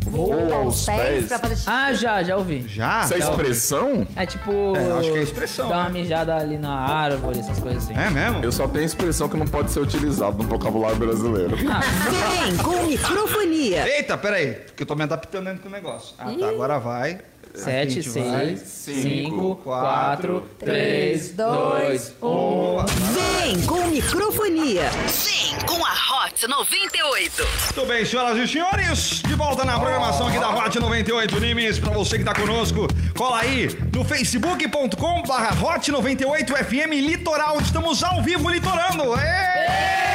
[0.06, 1.28] Voa aos pés.
[1.28, 1.70] pra fazer xixi.
[1.70, 2.66] Ah, já, já ouvi.
[2.68, 3.02] Já?
[3.02, 4.08] Essa é expressão?
[4.16, 4.52] É tipo.
[4.76, 6.02] É, acho que é expressão, Dar uma né?
[6.02, 7.94] mijada ali na árvore, essas coisas assim.
[7.98, 8.44] É mesmo?
[8.44, 11.56] Eu só tenho expressão que não pode ser utilizada no vocabulário brasileiro.
[11.56, 13.88] Vem com microfonia.
[13.88, 16.16] Eita, peraí, porque eu tô me adaptando dentro do negócio.
[16.20, 17.20] Ah, tá, agora vai.
[17.54, 18.58] Aqui a 7, gente vai.
[18.58, 22.86] 6, Cinco, 5, 4, 3, 2, 1.
[23.14, 24.90] Vem com microfonia.
[24.90, 27.48] Vem com a Hot 98.
[27.76, 31.92] Muito bem, senhoras e senhores, de volta na programação aqui da Hot 98 Nimes, pra
[31.92, 38.24] você que tá conosco, cola aí no facebook.com barra Hot 98 FM Litoral, estamos ao
[38.24, 39.14] vivo litorando.
[39.20, 40.13] Ê!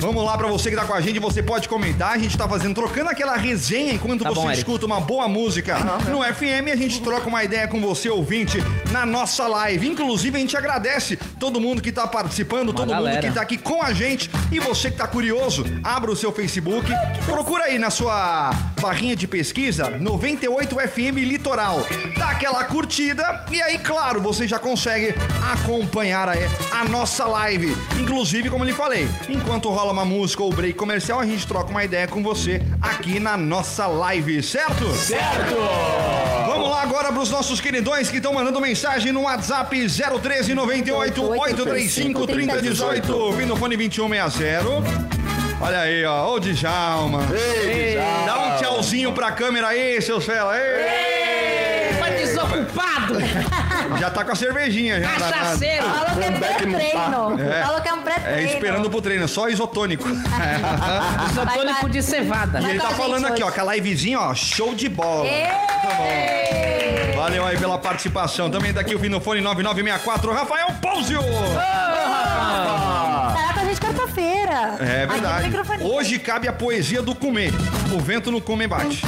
[0.00, 2.48] Vamos lá pra você que tá com a gente, você pode comentar, a gente tá
[2.48, 5.78] fazendo, trocando aquela resenha enquanto Tá você bom, escuta uma boa música
[6.10, 8.58] no FM, a gente troca uma ideia com você, ouvinte,
[8.90, 9.86] na nossa live.
[9.88, 13.28] Inclusive, a gente agradece todo mundo que tá participando, todo mundo galera.
[13.28, 14.30] que tá aqui com a gente.
[14.50, 16.90] E você que tá curioso, abra o seu Facebook,
[17.26, 21.86] procura aí na sua barrinha de pesquisa 98 FM Litoral.
[22.16, 25.14] Dá aquela curtida e aí, claro, você já consegue
[25.52, 27.76] acompanhar aí a nossa live.
[27.98, 31.84] Inclusive, como lhe falei, enquanto rola uma música ou break comercial, a gente troca uma
[31.84, 34.90] ideia com você aqui na nossa live, certo?
[34.94, 35.56] Certo!
[36.46, 39.76] Vamos lá agora pros nossos queridões que estão mandando mensagem no WhatsApp
[40.20, 45.20] 013 98 835 3018, vindo fone 2160.
[45.60, 47.22] Olha aí, ó, ô Djalma.
[47.32, 48.22] Ei, já.
[48.24, 50.56] Dá um tchauzinho pra câmera aí, seus fela.
[50.58, 51.19] Ei!
[54.00, 55.00] Já tá com a cervejinha.
[55.00, 55.84] Já, tá- Cachaceiro!
[55.84, 57.40] Falou que é pré-treino.
[57.40, 57.62] É.
[57.62, 58.38] Falou que é um pré-treino.
[58.38, 60.08] É esperando pro treino, só isotônico.
[61.30, 62.60] Isotônico de cevada.
[62.60, 65.26] E ele com tá falando aqui, ó, que a livezinha, ó, show de bola.
[65.26, 65.48] Ê!
[67.14, 68.50] Valeu aí pela participação.
[68.50, 71.20] Também tá aqui o Vinofone 9964, Rafael Pouzio.
[71.20, 72.40] Estará
[73.52, 74.76] com a gente quarta-feira.
[74.80, 75.50] É verdade.
[75.82, 77.52] Hoje cabe a poesia do comer.
[77.92, 79.02] O vento no come bate.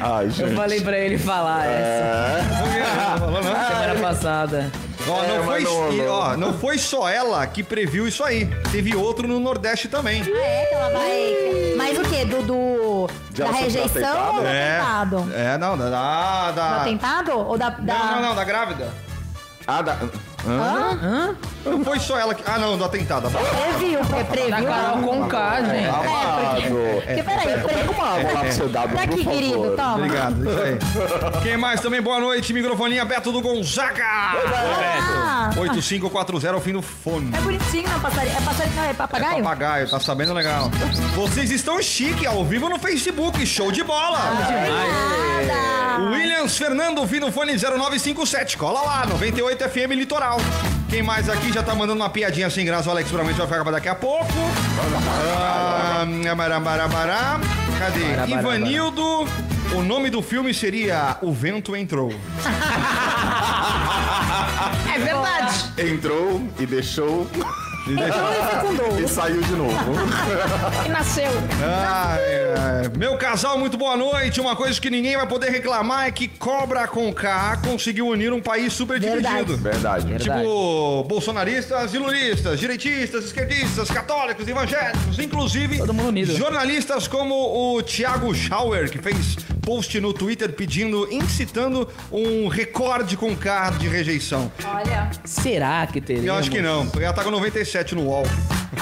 [0.00, 4.70] Ai, Eu falei pra ele falar essa semana passada.
[5.08, 8.22] Ó, É, não, foi, mas não- não- ó, não foi só ela que previu isso
[8.22, 8.46] aí.
[8.70, 10.22] Teve outro no Nordeste também.
[10.22, 11.74] Ah, é que ela vai.
[11.76, 12.24] Mas o quê?
[12.24, 15.32] Do, do- da rejeição ou do É, atentado?
[15.34, 17.32] é, não, da, da, Do atentado?
[17.32, 17.70] Ou da.
[17.70, 17.94] da...
[17.94, 18.88] Não, não, não, da grávida.
[19.66, 19.96] Ah, da...
[20.46, 21.34] Hã?
[21.64, 22.42] Não foi só ela que.
[22.46, 23.28] Ah, não, do atentado.
[23.28, 24.66] da- Previu, foi Da previu.
[24.66, 25.84] Carol Conká, gente.
[25.84, 26.70] É, porque.
[27.06, 29.32] Porque peraí, Pega uma água lá pra você dar, Tá aqui, favor.
[29.32, 29.94] querido, toma.
[29.96, 30.78] Obrigado, isso aí.
[31.42, 32.00] Quem mais também?
[32.00, 34.04] Boa noite, microfoninha Beto do Gonzaga.
[34.04, 37.30] Ah, 8540 o fim do fone.
[37.36, 38.36] é bonitinho, não, passarinho.
[38.36, 39.42] É passarinho, não, é papagaio?
[39.44, 40.70] Papagaio, tá sabendo legal.
[41.14, 44.18] Vocês estão chique ao vivo no Facebook, show de bola.
[44.18, 46.10] Nada.
[46.12, 48.56] Williams Fernando, fim do fone 0957.
[48.56, 50.29] Cola lá, 98 FM Litoral.
[50.88, 52.88] Quem mais aqui já tá mandando uma piadinha sem graça?
[52.88, 54.26] O Alex provavelmente vai ficar pra daqui a pouco.
[55.38, 56.04] Ah,
[57.78, 58.32] Cadê?
[58.32, 59.26] Ivanildo.
[59.72, 62.12] O nome do filme seria O Vento Entrou.
[64.92, 65.72] É verdade.
[65.78, 67.26] Entrou e deixou
[67.84, 69.00] Fecundou.
[69.00, 69.74] e saiu de novo.
[70.84, 71.30] E nasceu.
[71.62, 72.20] Ai,
[72.84, 72.90] ai.
[72.96, 74.40] Meu casal, muito boa noite.
[74.40, 78.40] Uma coisa que ninguém vai poder reclamar é que Cobra com K conseguiu unir um
[78.40, 79.26] país super Verdade.
[79.44, 79.56] dividido.
[79.56, 80.06] Verdade.
[80.06, 80.40] Verdade.
[80.40, 86.36] Tipo, bolsonaristas e lulistas, direitistas, esquerdistas, católicos, evangélicos, inclusive Todo mundo unido.
[86.36, 87.34] jornalistas como
[87.76, 89.36] o Thiago Schauer, que fez
[89.70, 94.50] post no Twitter pedindo, incitando um recorde com K de rejeição.
[94.64, 95.08] Olha.
[95.24, 96.28] Será que teria?
[96.28, 98.24] Eu acho que não, porque ela tá com 97 no UOL.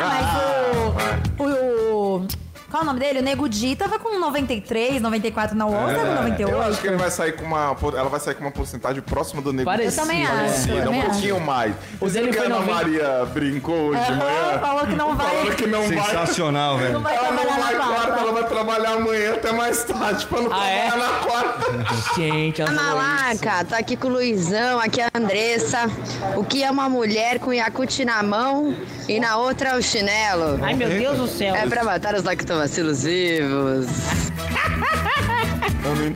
[0.00, 2.47] Ah, mas o, o.
[2.70, 3.20] Qual é o nome dele?
[3.20, 6.80] O Nego Di tava com 93, 94 na UOL, tá com Eu acho 98.
[6.82, 7.74] que ele vai sair com uma.
[7.96, 9.54] Ela vai sair com uma porcentagem próxima do.
[9.64, 10.02] Parecido.
[10.02, 10.34] Eu também acho.
[10.36, 11.10] Parecida, Eu também um acho.
[11.12, 11.74] pouquinho mais.
[11.98, 12.74] O dele que a Ana 90.
[12.74, 14.58] Maria brincou hoje de manhã.
[14.60, 15.26] falou que não vai.
[15.34, 16.04] Falando que não vai.
[16.04, 17.00] Sensacional, Não velho.
[17.00, 18.20] vai Ela não trabalhar vai na quarta, quarta.
[18.22, 20.86] ela vai trabalhar amanhã até mais tarde pra não Ah, é?
[20.88, 21.94] trabalhar na quarta.
[22.16, 23.44] Gente, ela falou isso.
[23.44, 25.90] Malaca, tá aqui com o Luizão, aqui é a Andressa.
[26.36, 28.74] O que é uma mulher com Yakut na mão
[29.08, 30.58] e na outra o chinelo?
[30.62, 31.54] Ai, meu Deus do céu.
[31.56, 32.22] É pra matar os
[32.62, 33.86] lactobacilos vivos.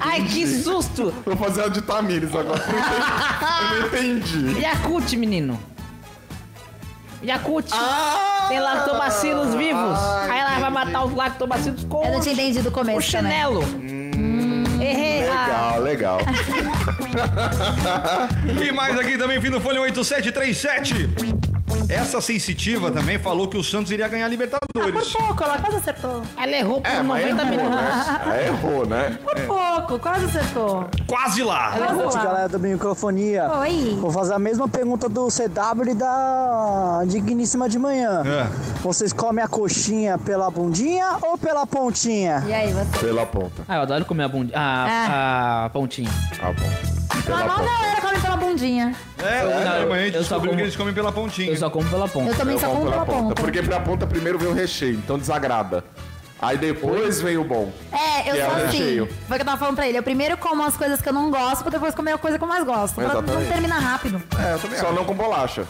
[0.00, 1.12] Ai, que susto.
[1.24, 2.62] Vou fazer a de Tamires agora.
[3.72, 4.60] Eu não entendi.
[4.60, 5.58] Yakut, menino.
[7.22, 7.68] Yakult.
[7.72, 8.46] Ah!
[8.48, 9.98] Tem lactobacilos vivos.
[10.28, 13.32] Aí ela vai matar os lactobacilos com Eu não tinha entendido o o começo também.
[13.32, 13.62] chinelo.
[14.82, 15.28] Errei.
[15.28, 16.18] Ah, Legal, legal.
[18.68, 21.51] E mais aqui também, vindo Folha 8737.
[21.92, 25.12] Essa sensitiva também falou que o Santos iria ganhar a Por Libertadores.
[25.12, 26.22] pouco, ela quase acertou.
[26.36, 28.06] ela errou por É, mas 90 errou, minutos.
[28.26, 28.42] né?
[28.42, 29.18] É, errou, né?
[29.22, 30.88] Por pouco, quase acertou.
[31.06, 31.72] Quase lá.
[31.72, 32.24] Boa noite, lá.
[32.24, 33.50] galera da microfonia.
[33.60, 33.98] Oi.
[34.00, 38.22] Vou fazer a mesma pergunta do CW e da Digníssima de Manhã.
[38.24, 38.46] É.
[38.82, 42.42] Vocês comem a coxinha pela bundinha ou pela pontinha?
[42.46, 42.98] E aí, você?
[43.06, 43.62] Pela ponta.
[43.68, 44.58] Ah, eu adoro comer a bundinha.
[44.58, 46.08] A, a pontinha.
[46.42, 47.01] Ah, bom.
[47.22, 47.70] A Pela maior ponta.
[47.70, 48.94] galera come pela bundinha.
[49.18, 51.50] É, Não, mas a gente eu só descobriu como- que eles comem pela pontinha.
[51.50, 52.30] Eu só como pela ponta.
[52.30, 53.34] Eu também Eu só como como pela ponta.
[53.40, 55.84] Porque pela ponta primeiro vem o recheio, então desagrada.
[56.40, 57.70] Aí depois vem o bom.
[57.92, 58.78] É, eu Que é sou o assim.
[58.78, 59.06] recheio.
[59.28, 59.96] Foi o que eu tava falando pra ele.
[59.98, 62.42] Eu primeiro como as coisas que eu não gosto, pra depois comer a coisa que
[62.42, 62.94] eu mais gosto.
[62.96, 63.48] Pra não Exatamente.
[63.52, 64.20] terminar rápido.
[64.38, 64.94] É, eu também Só acho.
[64.96, 65.64] não com bolacha.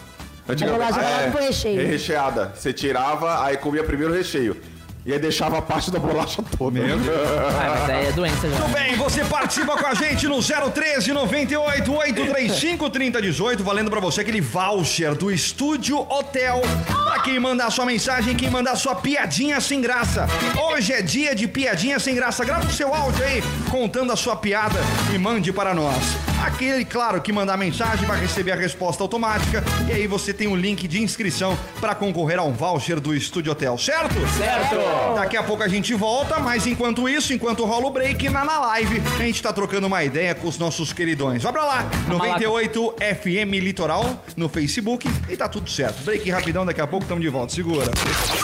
[0.47, 1.87] bolacha é, com recheio.
[1.87, 2.51] Recheada.
[2.55, 4.57] Você tirava, aí comia primeiro o recheio.
[5.05, 6.79] E aí deixava a parte da bolacha toda.
[6.79, 7.17] Meu Deus.
[7.17, 8.55] Ah, mas aí é doença já.
[8.55, 14.21] Tudo bem, você participa com a gente no 013 98 835 3018, valendo pra você
[14.21, 16.61] aquele voucher do Estúdio Hotel.
[16.87, 20.25] Pra quem mandar sua mensagem, quem mandar sua piadinha sem graça.
[20.69, 22.45] Hoje é dia de piadinha sem graça.
[22.45, 24.79] Grava o seu áudio aí, contando a sua piada
[25.13, 26.01] e mande para nós.
[26.45, 29.63] Aquele, claro, que mandar mensagem vai receber a resposta automática.
[29.87, 33.51] E aí você tem o link de inscrição para concorrer a um voucher do Estúdio
[33.51, 34.15] Hotel, certo?
[34.37, 34.92] Certo.
[35.15, 38.59] Daqui a pouco a gente volta, mas enquanto isso, enquanto rola o break, na, na
[38.59, 41.43] live, a gente tá trocando uma ideia com os nossos queridões.
[41.43, 46.03] Vai pra lá, 98 FM Litoral no Facebook e tá tudo certo.
[46.03, 47.53] Break rapidão, daqui a pouco estamos de volta.
[47.53, 47.91] Segura.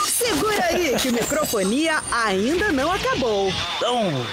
[0.07, 3.51] Segura aí que microfonia ainda não acabou.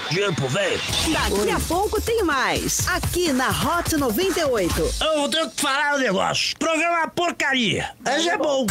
[0.09, 0.79] Dinheiro pro velho.
[1.11, 2.87] Daqui a pouco tem mais.
[2.87, 4.93] Aqui na Hot 98.
[5.01, 6.55] Eu tenho que falar um negócio.
[6.57, 7.89] Programa porcaria.
[8.03, 8.65] Mas é bom.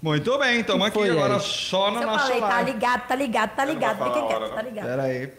[0.00, 1.48] Muito bem, estamos aqui foi, agora Eric?
[1.48, 2.72] só na Eu nossa falei, tá live.
[2.72, 4.04] ligado, tá ligado, tá ligado.
[4.04, 4.84] Fica quieto, tá ligado.
[4.86, 5.32] Pera aí,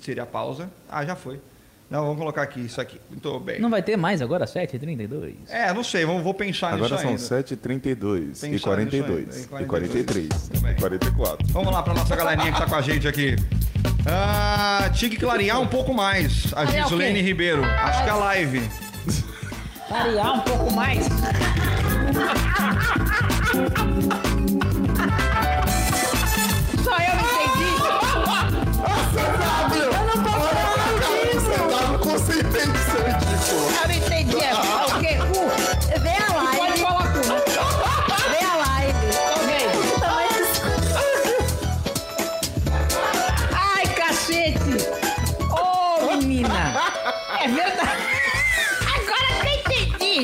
[0.00, 0.70] seria a pausa.
[0.88, 1.38] Ah, já foi.
[1.90, 3.00] Não, vamos colocar aqui isso aqui.
[3.10, 3.60] Muito bem.
[3.60, 4.44] Não vai ter mais agora?
[4.46, 5.34] 7h32?
[5.48, 7.44] É, não sei, vamos, vou pensar Agora nisso são ainda.
[7.44, 9.62] 7h32 Pensar e nisso 42 ainda.
[9.62, 10.72] e 43 Tudo bem.
[10.72, 11.46] e 44.
[11.52, 13.36] Vamos lá pra nossa galerinha que tá com a gente aqui.
[14.08, 16.46] Ah, tinha que clarear um pouco mais.
[16.54, 17.22] A Clarear Gislene?
[17.22, 17.62] Ribeiro.
[17.64, 18.68] Acho que a live.
[19.88, 21.06] Variar um pouco mais.
[26.84, 27.72] Só eu não entendi.
[31.34, 33.64] Você tá com sem intenção, ridículo.
[33.70, 34.36] Eu não entendi.
[34.44, 34.56] É o
[35.00, 35.12] quê?
[35.32, 35.42] Cu?
[36.00, 37.20] Vê a Pode live, falar né?
[38.30, 39.06] vê a live.
[39.36, 39.50] Ok.
[40.00, 40.60] Mas-
[43.54, 44.74] Ai, cacete!
[45.50, 46.60] Ô, menina!
[47.40, 48.02] É verdade!
[48.94, 50.16] Agora que eu entendi!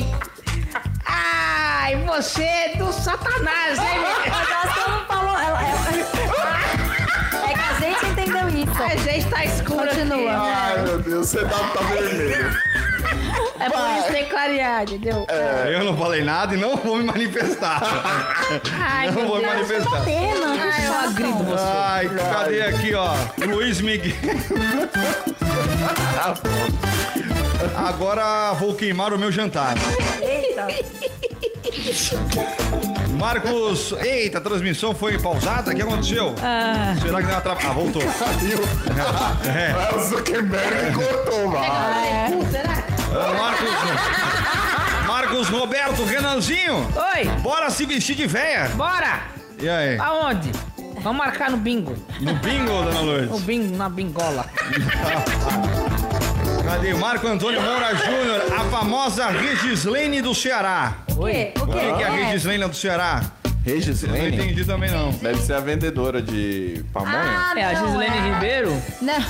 [1.05, 2.72] Ai, você
[3.17, 3.99] satanás, hein?
[4.29, 5.37] Mas não falou.
[5.39, 5.73] Ela, ela-
[7.49, 8.83] É que a gente entendeu isso.
[8.83, 10.31] A gente tá escuro Continua.
[10.31, 10.49] aqui.
[10.49, 12.57] Ai, meu Deus, você tá, tá vermelho.
[13.59, 15.25] É por isso que tem que clarear, entendeu?
[15.71, 17.81] Eu não falei nada e não vou me manifestar.
[18.81, 19.53] Ai, não meu vou me Deus.
[19.55, 20.01] manifestar.
[20.03, 21.63] Pena, Ai, eu agrido você.
[21.65, 23.13] Ai, cadê aqui, ó?
[23.45, 24.13] Luiz Miguel.
[27.75, 29.75] Agora vou queimar o meu jantar.
[30.21, 30.67] Eita.
[33.17, 35.71] Marcos, eita, a transmissão foi pausada?
[35.71, 36.35] O que aconteceu?
[36.41, 37.53] Ah, Será que deu uma tra...
[37.53, 38.01] Ah, voltou.
[39.47, 39.71] É.
[39.71, 41.65] É o Zuckerberg cortou, mano.
[41.65, 42.29] é.
[42.51, 42.83] será?
[43.37, 43.69] Marcos,
[45.07, 48.69] Marcos Roberto Renanzinho, Oi, bora se vestir de véia.
[48.75, 49.21] bora!
[49.59, 49.97] E aí?
[49.99, 50.51] Aonde?
[51.01, 51.95] Vamos marcar no bingo.
[52.21, 53.41] No bingo, dona No Lourdes?
[53.41, 54.45] bingo, na bingola.
[56.73, 56.91] Cadê?
[56.95, 60.95] Marco Antônio Moura Júnior, a famosa Regislene do Ceará.
[61.15, 61.53] O quê?
[61.61, 63.21] O que, que é a Regislene do Ceará?
[63.43, 64.35] Eu não Regislene?
[64.35, 65.11] entendi também não.
[65.11, 67.13] Deve ser a vendedora de pamonha.
[67.15, 68.33] Ah, É a não, Gislene é.
[68.33, 68.81] Ribeiro?
[69.03, 69.23] Não,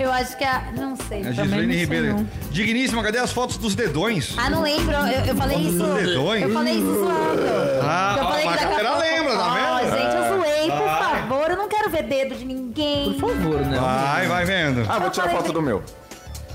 [0.00, 0.62] eu acho que a...
[0.74, 1.20] Não sei.
[1.26, 2.06] A Gislene sei, Ribeiro.
[2.14, 2.28] não.
[2.50, 4.34] Digníssima, cadê as fotos dos dedões?
[4.38, 4.94] Ah, não lembro.
[4.96, 5.84] Eu, eu falei isso.
[5.84, 6.42] dedões?
[6.42, 7.42] Eu falei isso zoando.
[7.82, 9.90] Ah, eu ó, falei a que a lembra, tá Ó, vendo?
[9.90, 11.50] gente, eu zoei, por favor.
[11.50, 13.12] Eu não quero ver dedo de ninguém.
[13.12, 13.78] Por favor, né?
[13.78, 14.86] Vai, vai vendo.
[14.88, 15.82] Ah, vou tirar falei foto do meu.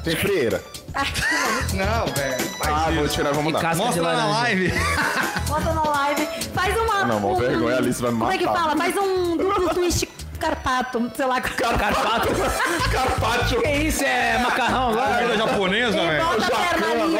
[0.07, 0.63] Tem frieira.
[1.73, 2.37] Não, velho.
[2.65, 3.59] Ah, vou tirar, vamos dar.
[3.61, 4.39] casca de Mostra na laranja.
[4.39, 4.73] live.
[5.47, 6.27] Bota na live.
[6.53, 7.03] Faz uma...
[7.05, 8.59] Não, uma um- vergonha, a Alice vai me Como é que matar.
[8.61, 8.77] fala?
[8.77, 10.07] Faz um duplo twist
[10.39, 11.41] carpato, sei lá.
[11.41, 12.27] Carpato.
[12.91, 13.61] Carpaccio.
[13.61, 14.03] Que isso?
[14.03, 15.15] É macarrão agora?
[15.23, 16.25] Comida japonesa, E velho.
[16.25, 17.17] bota a perna ali,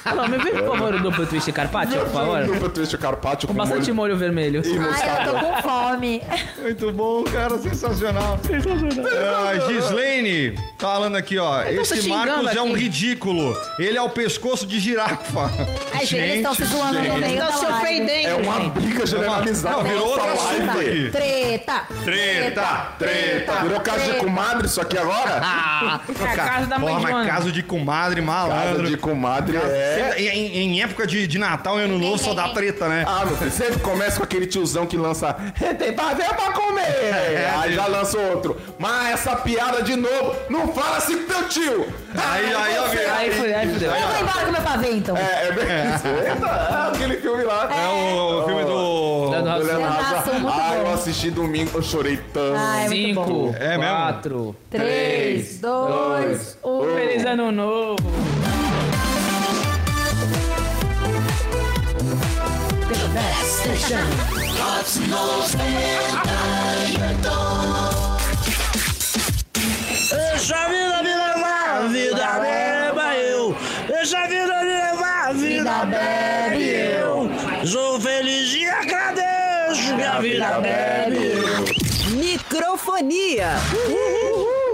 [0.05, 2.43] Não, me vê, por favor, o duplo twist carpaccio, por favor.
[2.45, 4.61] Duplo twist carpaccio Com com bastante molho vermelho.
[4.65, 6.21] e Ai, eu tô com fome.
[6.61, 8.39] Muito bom, cara, sensacional.
[8.45, 9.11] Sensacional.
[9.47, 11.61] Ah, Gislaine, falando aqui, ó.
[11.63, 12.83] Esse Marcos é um aqui.
[12.83, 13.55] ridículo.
[13.77, 15.51] Ele é o pescoço de girafa.
[15.93, 18.27] Ai, gente, eles estão se zoando no meio da Tá se ofendendo.
[18.27, 19.77] É uma briga generalizada.
[19.77, 21.11] Não, virou outra live.
[21.11, 21.81] Treta!
[22.03, 23.53] Treta, treta.
[23.61, 25.39] Virou casa de comadre isso aqui agora?
[25.43, 28.87] Ah, é a casa da mãe Porra, mas caso de comadre, malandro.
[28.87, 29.90] de comadre é...
[30.17, 33.03] Em, em- em época de, de Natal e Ano Novo só dá treta, né?
[33.07, 35.33] Ah, meu filho, sempre começa com aquele tiozão que lança
[35.77, 36.81] tem pavê pra comer.
[37.61, 38.57] aí já lança outro.
[38.79, 41.87] Mas essa piada de novo, não fala assim com teu tio.
[42.15, 43.91] Aí, aí, ó, você- Aí foi, aí fudeu.
[43.91, 45.15] Eu vou embora com meu pavê, então.
[45.17, 46.07] É, é bem isso.
[46.07, 47.69] Eita, é aquele filme lá.
[47.71, 49.29] É o, o filme do.
[49.31, 49.65] Leandro Do Hassum.
[49.65, 50.15] Leandro Leandro Hassum.
[50.31, 52.57] Hassum, muito Ah, eu assisti domingo, eu chorei tanto.
[52.89, 53.25] Muito bom.
[53.25, 53.95] Cinco, É mesmo?
[53.95, 56.83] quatro, Três, dois, um.
[56.95, 58.30] Feliz ano novo.
[70.09, 73.55] Deixa a vida me levar, vida beba eu.
[73.87, 77.29] Deixa a vida me levar, vida bebe eu.
[77.65, 82.15] Sou feliz e agradeço que a vida bebe eu.
[82.15, 83.49] Microfonia.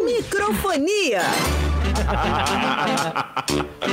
[0.05, 1.21] Microfonia.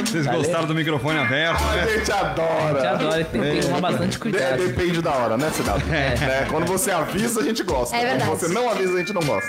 [0.05, 1.87] Vocês gostaram do microfone aberto, A né?
[1.93, 2.81] gente adora.
[2.81, 4.67] Te adoro, tem tem que tomar bastante De- cuidado.
[4.67, 5.85] depende da hora, né, Cidade?
[5.93, 6.47] É.
[6.51, 7.97] Quando você avisa, a gente gosta.
[7.97, 8.25] É verdade.
[8.31, 9.49] Quando você não avisa, a gente não gosta.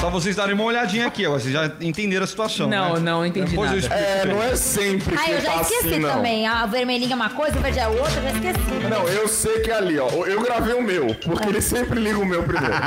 [0.00, 1.32] Só vocês darem uma olhadinha aqui, ó.
[1.32, 2.68] Vocês já entenderam a situação.
[2.68, 3.00] Não, né?
[3.00, 4.00] não entendi Depois eu nada.
[4.02, 4.28] explico.
[4.28, 6.10] É, não é sempre que Ai, eu já tá esqueci assim, não.
[6.10, 6.46] também.
[6.46, 8.88] A vermelhinha é uma coisa, o verde é outra, eu já esqueci.
[8.88, 10.08] Não, eu sei que é ali, ó.
[10.26, 12.72] Eu gravei o meu, porque ele sempre liga o meu primeiro.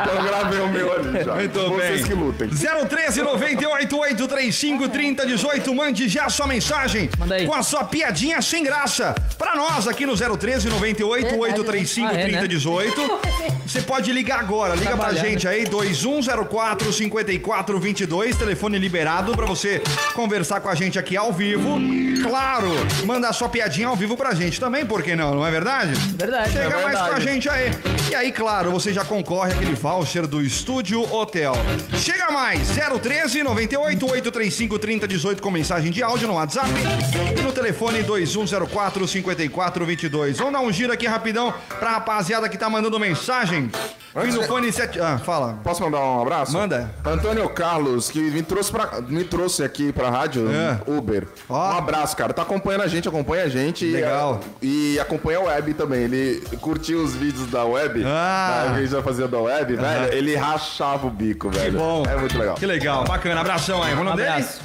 [0.00, 1.34] Então eu gravei o meu ali já.
[1.34, 2.04] Muito Vocês bem.
[2.08, 2.48] que lutem.
[2.48, 5.74] 013 98 835 3018.
[5.74, 7.46] Mande já sua mensagem Manda aí.
[7.46, 9.14] com a sua piadinha sem graça.
[9.38, 12.38] Pra nós aqui no 013 98 835 Ah, é, né?
[12.38, 13.20] 3018.
[13.66, 14.74] Você pode ligar agora.
[14.74, 18.36] Liga pra gente aí, 2104 5422.
[18.36, 19.80] Telefone liberado pra você
[20.14, 21.78] conversar com a gente aqui ao vivo.
[22.22, 22.68] Claro,
[23.06, 25.34] mandar sua piadinha ao vivo pra gente também, por que não?
[25.34, 25.92] Não é verdade?
[26.16, 26.52] Verdade.
[26.52, 27.70] Chega É mais com a gente aí.
[28.10, 31.54] E aí, claro, você já concorre àquele voucher do Estúdio Hotel.
[31.96, 32.68] Chega mais,
[33.00, 36.68] 013 98 835 3018 com mensagem de áudio no WhatsApp
[37.38, 40.38] e no telefone 2104 5422.
[40.38, 43.70] Vamos dar um giro aqui rapidão pra rapaziada que tá mandando mensagem.
[44.24, 44.98] Vim no fone 7.
[45.00, 45.60] Ah, fala.
[45.62, 46.52] Posso mandar um abraço?
[46.52, 46.92] Manda.
[47.04, 50.80] Antônio Carlos, que me trouxe, pra, me trouxe aqui pra rádio É.
[50.90, 51.28] Uber.
[51.48, 51.74] Ó.
[51.74, 52.32] Um abraço, cara.
[52.34, 53.84] Tá acompanhando a gente, acompanha a gente.
[53.84, 54.40] e- Legal.
[54.60, 56.02] E, acompanha a web também.
[56.02, 58.02] Ele curtiu os vídeos da web.
[58.04, 58.64] Ah.
[58.72, 60.12] Que a gente vai fazer da web, velho.
[60.12, 61.78] Ele rachava o bico, velho.
[61.78, 62.02] Bom.
[62.10, 62.56] É muito legal.
[62.56, 63.40] Que legal, bacana.
[63.40, 63.89] Abração aí.
[63.92, 64.28] O nome dele?
[64.28, 64.60] Abraço.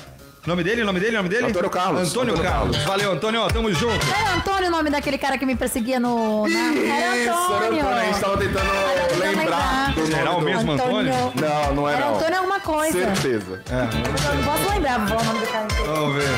[0.46, 1.48] Nome dele, nome dele, nome dele?
[1.48, 2.10] Antônio Carlos.
[2.10, 2.78] Antônio, Antônio Carlos.
[2.78, 2.92] Carlos.
[2.92, 3.48] Valeu, Antônio.
[3.48, 4.06] Tamo junto.
[4.16, 6.44] Era Antônio o nome daquele cara que me perseguia no.
[6.44, 6.48] Na...
[6.50, 7.82] Isso, Era era Antônio.
[7.82, 7.88] Antônio.
[7.98, 8.70] A gente tava tentando
[9.10, 11.14] tentando lembrar do nome Será o mesmo Antônio?
[11.36, 12.16] Não, não é Era não.
[12.16, 13.16] Antônio alguma coisa.
[13.16, 13.62] Certeza.
[13.72, 15.64] Eu não posso lembrar, vou falar o nome do cara.
[15.66, 15.94] inteiro.
[15.94, 16.30] Vamos ver.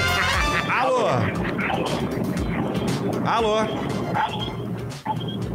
[0.72, 1.08] Alô?
[3.26, 3.58] Alô?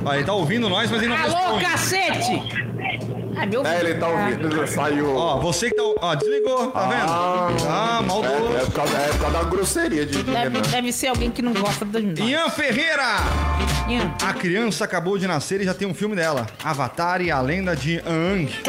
[0.04, 1.64] Ó, ele tá ouvindo nós, mas ele não Alô, responde.
[1.64, 2.42] cacete!
[3.42, 5.16] Ah, meu É, ele tá ouvindo, saiu...
[5.16, 5.83] Ó, você que tá.
[6.00, 7.11] Ó, desligou, tá vendo?
[7.68, 8.57] Ah, É, maldoso.
[8.57, 10.61] é, por causa, é por causa da grosseria de, de Deve, Renan.
[10.70, 12.22] deve ser alguém que não gosta da gente.
[12.22, 13.02] Ian Ferreira!
[13.88, 14.14] Ian.
[14.24, 16.46] A criança acabou de nascer e já tem um filme dela.
[16.62, 18.48] Avatar e a lenda de Aang.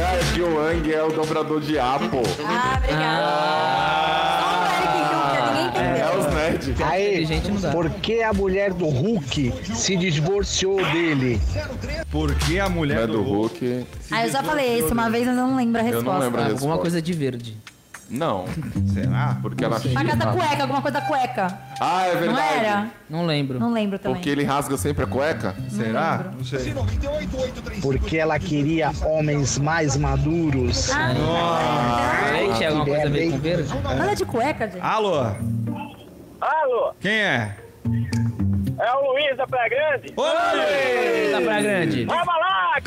[0.00, 2.22] É que o Ang é o dobrador de A, pô.
[2.46, 4.39] Ah, obrigada.
[4.39, 4.39] Só
[6.68, 7.30] É nerds.
[7.30, 11.40] Aí, não por que a mulher do Hulk se divorciou dele?
[12.10, 13.66] Porque a mulher É do do Hulk.
[13.66, 13.86] Hulk.
[14.10, 16.12] Ah, eu já falei isso uma vez, mas eu não lembro a Eu resposta.
[16.12, 16.80] não lembro a Alguma resposta.
[16.80, 17.56] coisa de verde.
[18.12, 18.44] Não,
[18.92, 19.38] Será?
[19.40, 21.58] porque ela A casa da cueca, alguma coisa da cueca.
[21.80, 22.54] Ah, é Não verdade.
[22.58, 22.86] era?
[23.08, 23.60] Não lembro.
[23.60, 24.16] Não lembro também.
[24.16, 25.54] Porque ele rasga sempre a cueca?
[25.68, 26.32] Será?
[26.36, 26.74] Não sei.
[27.80, 30.86] Porque ela queria homens mais maduros.
[30.90, 33.68] Falei que tinha alguma coisa ver com verde?
[33.96, 34.80] Nada de cueca, gente.
[34.80, 35.26] Alô?
[36.40, 37.54] Alô, Quem é?
[38.78, 40.12] é o Luiz da Praia Grande?
[40.16, 41.32] Oi!
[41.32, 42.04] Tá pra grande.
[42.06, 42.80] Vamos lá!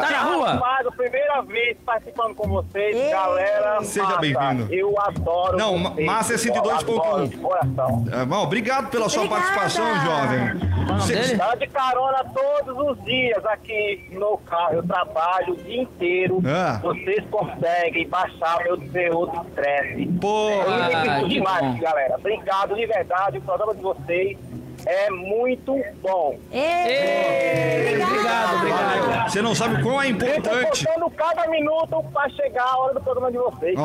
[0.00, 0.50] Tá na rua?
[0.52, 3.82] Amado, primeira vez participando com vocês, galera.
[3.82, 4.72] Seja bem-vindo.
[4.72, 5.56] Eu adoro.
[5.58, 6.58] Não, vocês, massa é 102.1.
[6.98, 8.04] adoro de coração.
[8.26, 9.54] Bom, obrigado pela sua Obrigada.
[9.54, 10.73] participação, jovem.
[10.84, 11.38] Qual o nome Cê- dele?
[11.38, 14.74] Tá de carona todos os dias aqui no carro.
[14.74, 16.42] Eu trabalho o dia inteiro.
[16.46, 16.78] Ah.
[16.82, 20.06] Vocês conseguem baixar meu conteúdo de estresse.
[20.20, 21.80] Pô, Ah, muito que demais, bom.
[21.80, 22.14] galera.
[22.18, 23.38] Obrigado de verdade.
[23.38, 24.38] O programa de vocês
[24.86, 26.38] é muito bom.
[26.52, 29.30] Ê, Ei, Obrigado, obrigado.
[29.30, 30.86] Você não sabe o quão é importante.
[30.86, 33.78] Contando cada minuto pra chegar a hora do programa de vocês.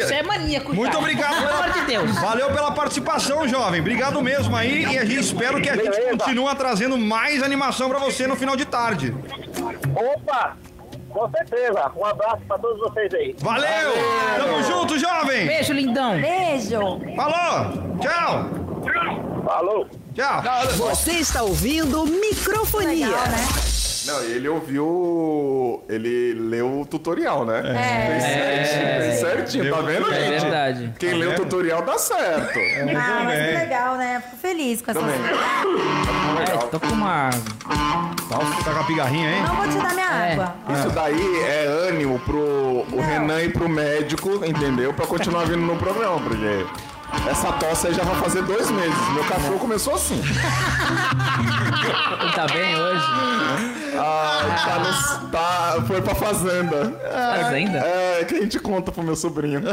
[0.00, 0.74] Isso é maníaco.
[0.74, 0.98] Muito cara.
[0.98, 1.36] obrigado.
[1.36, 2.18] Pelo amor de Deus.
[2.18, 3.80] Valeu pela participação, jovem.
[3.80, 4.84] Obrigado mesmo aí.
[4.84, 6.10] E a gente espera que a gente Beleza.
[6.18, 9.14] continue trazendo mais animação pra você no final de tarde.
[9.94, 10.56] Opa!
[11.10, 11.90] Com certeza.
[11.96, 13.34] Um abraço pra todos vocês aí.
[13.38, 13.92] Valeu!
[14.36, 15.46] Tamo junto, jovem!
[15.46, 16.20] Beijo, lindão.
[16.20, 17.00] Beijo.
[17.16, 17.98] Falou!
[18.00, 18.67] Tchau!
[19.44, 19.86] Falou!
[20.14, 20.42] Tchau!
[20.76, 23.06] Você está ouvindo Microfonia.
[23.08, 23.48] Legal, né?
[24.06, 25.82] Não, e ele ouviu.
[25.88, 27.60] Ele leu o tutorial, né?
[27.60, 28.06] É.
[28.08, 29.74] Fez certinho, fez certinho.
[29.74, 30.40] Tá vendo, É gente?
[30.42, 30.94] verdade.
[30.98, 32.58] Quem lê o tutorial dá certo.
[32.58, 34.22] Ah, mas que legal, né?
[34.24, 35.16] Fico feliz com essa Também.
[35.16, 37.30] É, tô com uma.
[37.30, 39.42] Tá com a pigarrinha, hein?
[39.46, 40.32] Não vou te dar minha É.
[40.32, 40.54] água.
[40.74, 44.94] Isso daí é ânimo pro o Renan ir pro médico, entendeu?
[44.94, 46.64] Pra continuar vindo no programa, porque
[47.28, 49.08] essa tosse aí já vai fazer dois meses.
[49.14, 50.20] Meu cachorro começou assim.
[50.20, 50.32] Ele
[52.32, 53.04] tá bem hoje?
[53.98, 56.92] Ah, tá, no- tá- foi pra fazenda.
[57.42, 57.78] Fazenda?
[57.78, 59.62] É, que a gente conta pro meu sobrinho.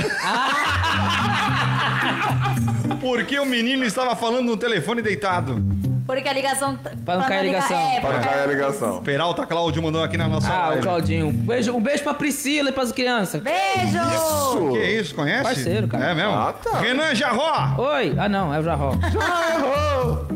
[3.00, 5.62] Porque o menino estava falando no telefone deitado.
[6.06, 6.78] Porque a ligação.
[7.04, 7.78] Pra não cair a ligação.
[7.80, 9.02] É, Para cair a ligação.
[9.04, 10.84] Peralta Cláudio mandou aqui na nossa Ah, o live.
[10.84, 11.28] Claudinho.
[11.28, 13.42] Um beijo, um beijo pra Priscila e pras crianças.
[13.42, 14.72] Beijo!
[14.72, 15.44] Que isso, conhece?
[15.44, 16.12] Parceiro, cara.
[16.12, 16.32] É mesmo?
[16.34, 16.80] Ah, tá.
[16.80, 17.76] Renan Jarró!
[17.94, 18.14] Oi.
[18.18, 18.92] Ah, não, é o Jarró.
[18.94, 20.28] Errou!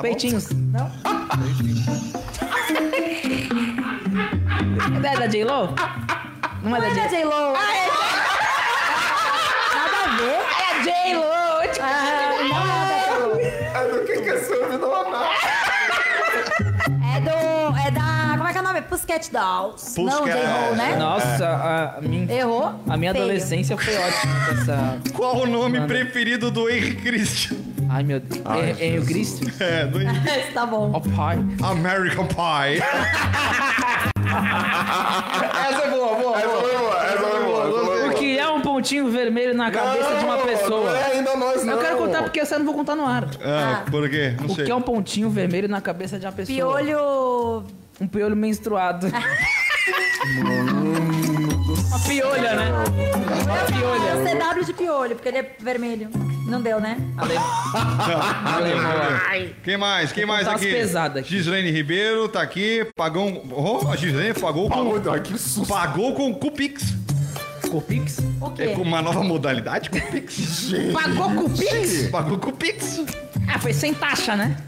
[0.00, 0.48] Peitinhos.
[0.50, 0.90] Não?
[5.04, 5.74] É da J-Lo?
[6.62, 8.19] Não é Não da é da
[10.20, 10.62] Nada a.
[10.62, 11.24] É J-Lo!
[11.80, 13.40] Ah, não é da J-Lo.
[13.40, 15.16] É do que que é seu nome?
[17.14, 17.78] É do.
[17.78, 18.36] É da.
[18.36, 18.82] Como é que é o nome?
[18.82, 20.00] Pussycat Dolls.
[20.00, 20.40] Não, Pussycat.
[20.40, 20.96] J-Lo, né?
[20.96, 22.74] Nossa, a, a minha, Errou?
[22.88, 23.24] a minha Feio.
[23.24, 24.98] adolescência foi ótima com essa...
[25.14, 27.56] Qual o nome preferido do Henrique Christian?
[27.88, 28.42] Ai, meu Deus.
[28.78, 29.50] É, é o Cristo?
[29.62, 30.00] É, do.
[30.00, 30.90] Esse tá bom.
[30.94, 31.38] Ó pai.
[31.62, 32.80] American Pie.
[34.30, 36.38] Essa é boa, boa.
[36.38, 37.89] Essa foi boa, essa foi boa.
[38.80, 40.90] Pontinho vermelho na cabeça de uma Não, pessoa?
[40.90, 41.74] Não é ainda nós, não.
[41.74, 43.28] Eu quero contar porque essa eu não vou contar no ar.
[43.44, 44.34] Ah, por quê?
[44.40, 44.64] Não O sei.
[44.64, 46.56] que é um pontinho vermelho na cabeça de uma pessoa?
[46.78, 47.64] Piolho.
[48.00, 49.06] Um piolho menstruado.
[51.88, 52.70] Uma piolha, né?
[52.72, 54.54] Uma piolha.
[54.54, 56.08] CW de piolho, porque ele é vermelho.
[56.46, 56.96] Não deu, né?
[57.16, 57.36] Ale-
[58.44, 59.50] Alemão.
[59.64, 60.12] Quem mais?
[60.12, 60.70] Quem mais aqui?
[60.70, 61.30] pesadas aqui.
[61.36, 62.86] Gislaine Ribeiro tá aqui.
[62.96, 63.42] Pagou um...
[63.52, 64.90] Oh, a Gislaine pagou com...
[64.92, 65.72] Pagou, ai, que susto.
[65.72, 66.94] Pagou com Cupix.
[67.70, 68.18] Copix?
[68.40, 68.74] O É quê?
[68.74, 70.70] com uma nova modalidade, Cupix.
[70.92, 72.08] Pagou com Pix?
[72.10, 73.00] Pagou com Pix.
[73.52, 74.56] Ah, foi sem taxa, né?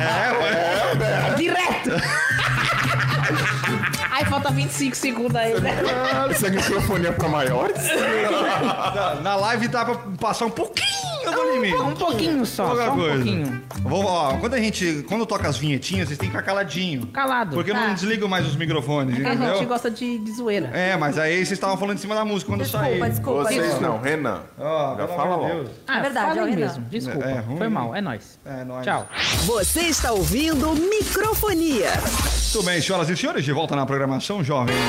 [0.00, 1.34] É, ué.
[1.36, 1.90] Direto!
[4.10, 5.76] Ai, falta 25 segundos aí, né?
[6.30, 7.82] Isso é microfonia pra maiores?
[8.62, 10.89] Na, na live dá pra passar um pouquinho
[11.24, 11.74] do limite.
[11.76, 13.14] Um pouquinho só, só um coisa.
[13.16, 13.62] pouquinho.
[13.82, 15.04] Vou, ó, quando a gente.
[15.08, 17.06] Quando toca as vinhetinhas, vocês têm que ficar caladinho.
[17.08, 17.54] Calado.
[17.54, 17.94] Porque eu não Tá.
[17.94, 19.66] desligo mais os microfones, A gente entendeu?
[19.66, 20.70] gosta de, de zoeira.
[20.72, 23.00] É, mas aí vocês estavam falando em cima da música quando eu saí.
[23.00, 23.42] Desculpa, desculpa.
[23.44, 23.86] Vocês desculpa.
[23.88, 24.40] não, Renan.
[24.58, 25.54] Ó, Já fala logo.
[25.54, 25.68] Deus.
[25.86, 26.56] Ah, verdade, fala é o Renan.
[26.66, 26.84] mesmo.
[26.90, 27.28] Desculpa.
[27.28, 28.38] É, é ruim, Foi mal, é nóis.
[28.44, 28.84] É, nóis.
[28.84, 29.06] Tchau.
[29.46, 31.90] Você está ouvindo Microfonia.
[32.52, 34.74] Tudo bem, senhoras e senhores, de volta na programação, jovem.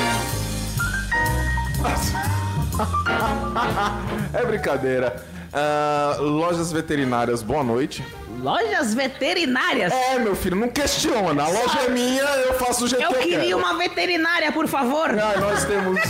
[4.32, 5.22] É brincadeira.
[5.52, 8.02] Ah, lojas veterinárias, boa noite.
[8.40, 9.92] Lojas veterinárias.
[9.92, 11.42] É, meu filho, não questiona.
[11.44, 13.58] A loja é minha, eu faço o jeito Eu que eu queria quero.
[13.58, 15.10] uma veterinária, por favor.
[15.18, 16.00] Ah, nós temos...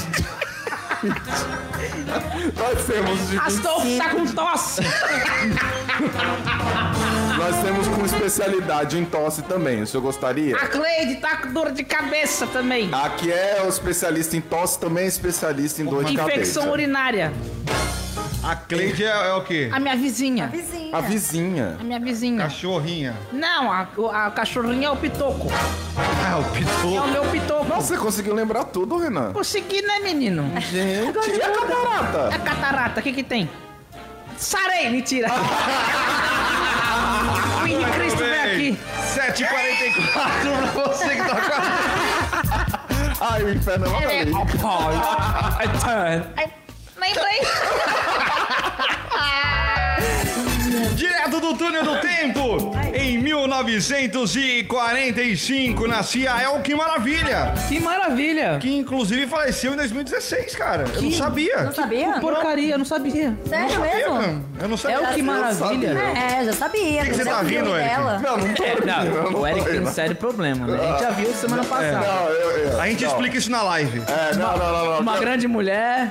[2.57, 4.81] nós temos de Astolfo 25 tá com tosse.
[7.37, 9.83] Nós temos com especialidade em tosse também.
[9.83, 10.55] O senhor gostaria?
[10.57, 12.89] A Cleide tá com dor de cabeça também.
[12.93, 16.71] Aqui é o especialista em tosse, também é especialista em dor de Infecção cabeça.
[16.71, 17.33] urinária.
[18.43, 19.71] A Cleide é, é o quê?
[19.73, 20.49] A minha vizinha.
[20.49, 20.97] Vizinha.
[20.97, 21.77] A vizinha.
[21.79, 22.43] A minha vizinha.
[22.43, 23.15] Cachorrinha.
[23.33, 23.87] Não, a,
[24.27, 25.47] a cachorrinha é o pitoco.
[25.97, 26.43] Ah, o
[26.97, 27.67] É o meu pitoco.
[27.67, 29.33] Nossa, você conseguiu lembrar tudo, Renan.
[29.33, 30.51] Consegui, né, menino?
[30.61, 32.35] Gente, e a catarata?
[32.35, 33.49] A catarata, o que que tem?
[34.37, 35.29] Sarei, mentira.
[37.59, 38.77] o Mini Cristo vem aqui.
[39.15, 42.73] 7h44 pra você que tá com a...
[43.35, 44.03] Ai, o inferno é uma
[46.43, 46.62] É.
[50.97, 58.59] Direto do túnel do tempo, em 1945, nascia Elke Maravilha, Que maravilha.
[58.61, 60.85] que inclusive faleceu em 2016, cara.
[60.95, 61.63] Eu não sabia.
[61.65, 62.13] Não sabia?
[62.21, 63.35] Porcaria, eu não sabia.
[63.47, 64.45] Sério mesmo?
[64.61, 64.99] Eu não sabia.
[64.99, 65.89] É o que maravilha.
[65.99, 67.05] É, já sabia.
[67.05, 67.89] que você tá é rindo, Eric?
[67.89, 68.19] dela.
[68.19, 69.95] Não, não tô É, brincando, não, não o Eric tô tem um rindo.
[69.95, 70.79] sério problema, né?
[70.79, 72.07] A gente já viu semana passada.
[72.07, 73.11] Não, eu, eu, A gente não.
[73.11, 74.03] explica isso na live.
[74.07, 75.01] É, não, não, não, não.
[75.01, 75.21] Uma não.
[75.21, 76.09] grande mulher.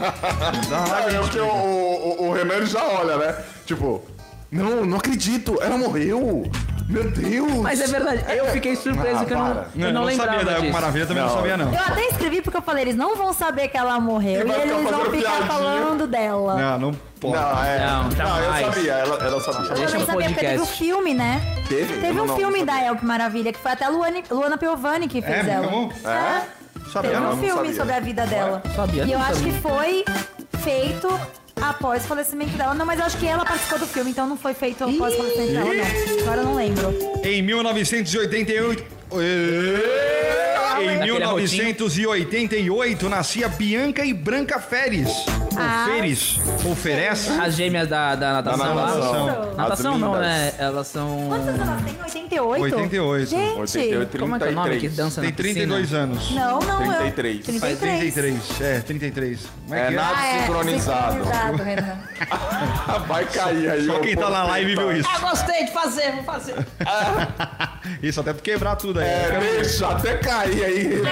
[0.00, 3.34] É porque o, o, o Renan já olha, né?
[3.66, 4.02] Tipo,
[4.50, 6.50] não, não acredito, ela morreu.
[6.88, 7.52] Meu Deus.
[7.62, 9.66] Mas é verdade, eu fiquei surpreso Ah, que eu não, para.
[9.76, 10.72] eu não, lembrava sabia da disso.
[10.72, 11.36] Maravilha, também não, Não.
[11.38, 11.72] sabia não.
[11.72, 14.46] Eu até escrevi porque eu falei, eles não vão saber que ela morreu.
[14.46, 15.46] E E, eles vão ficar piadinha.
[15.46, 16.54] falando dela.
[16.56, 17.34] Não, não pode.
[17.34, 17.78] Não, é.
[17.86, 19.70] Não, Não, eu sabia, ela, ela sabia.
[19.74, 20.78] Deixa eu um também sabia porque teve o podcast.
[20.84, 21.40] filme, né?
[21.68, 21.94] Teve?
[22.00, 22.88] Teve um não- filme não da sabia.
[22.88, 25.66] El que Maravilha, que foi até a Luana, Luana Piovani que fez É ela.
[25.70, 25.92] mesmo?
[26.04, 26.42] É?
[26.92, 27.74] Sabia Teve um filme sabia.
[27.74, 28.62] sobre a vida dela.
[28.74, 30.04] Sabia, E eu acho que foi
[30.62, 31.08] feito
[31.60, 32.74] após o falecimento dela.
[32.74, 35.16] Não, mas eu acho que ela participou do filme, então não foi feito após o
[35.16, 36.22] falecimento dela, não.
[36.22, 36.94] Agora eu não lembro.
[37.24, 39.01] Em 1988.
[39.20, 45.08] Em Aquele 1988 nascia Bianca e Branca Feres.
[45.08, 45.24] Ou
[45.58, 46.40] Ah, Feres.
[46.64, 47.28] Ou Feres.
[47.38, 48.74] As gêmeas da, da natação.
[48.74, 48.86] lá.
[48.86, 49.54] natação.
[49.54, 50.52] Natação não, né?
[50.58, 51.26] Elas são.
[51.28, 51.96] Quantos anos ela tem?
[52.02, 52.62] 88?
[52.62, 53.30] 88.
[53.30, 53.58] Gente!
[53.60, 54.96] 88, Como é que é o nome que 33.
[54.96, 55.54] dança Tem na piscina?
[55.54, 56.30] 32 anos.
[56.32, 56.92] Não, não.
[56.92, 57.44] eu- 33.
[57.44, 57.78] 33.
[58.14, 58.60] 33.
[58.60, 59.40] É, 33.
[59.68, 61.12] Como É que nada Ah, é, sincronizado.
[61.12, 61.98] sincronizado, Renan.
[63.06, 63.86] Vai cair aí.
[63.86, 65.08] Só quem tá na live viu isso.
[65.12, 66.54] Ah, gostei de fazer, vou fazer.
[68.02, 69.01] Isso até pra quebrar tudo aí.
[69.02, 71.02] É, deixa até cair aí.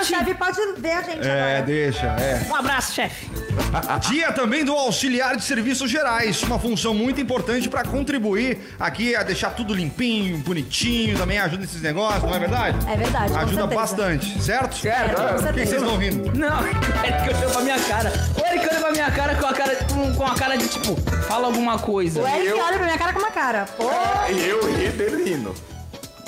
[0.00, 1.62] O chefe pode ver a gente É, agora.
[1.62, 2.46] deixa, é.
[2.50, 3.26] Um abraço, chefe.
[4.10, 9.22] Dia também do auxiliar de serviços gerais, uma função muito importante para contribuir aqui a
[9.22, 12.76] deixar tudo limpinho, bonitinho, também ajuda nesses negócios, não é verdade?
[12.90, 13.80] É verdade, com Ajuda certeza.
[13.80, 14.76] bastante, certo?
[14.76, 15.14] Certo.
[15.16, 15.70] Com Por que certeza.
[15.70, 16.38] vocês estão rindo?
[16.38, 18.12] Não, é que olhou pra minha cara.
[18.36, 20.96] O Eric olhou pra minha cara com a cara, com, com a cara de tipo,
[21.22, 22.20] fala alguma coisa.
[22.20, 23.64] O Eric eu- olha pra minha cara com uma cara.
[23.76, 23.88] Pô,
[24.30, 25.54] E eu ri dele rindo.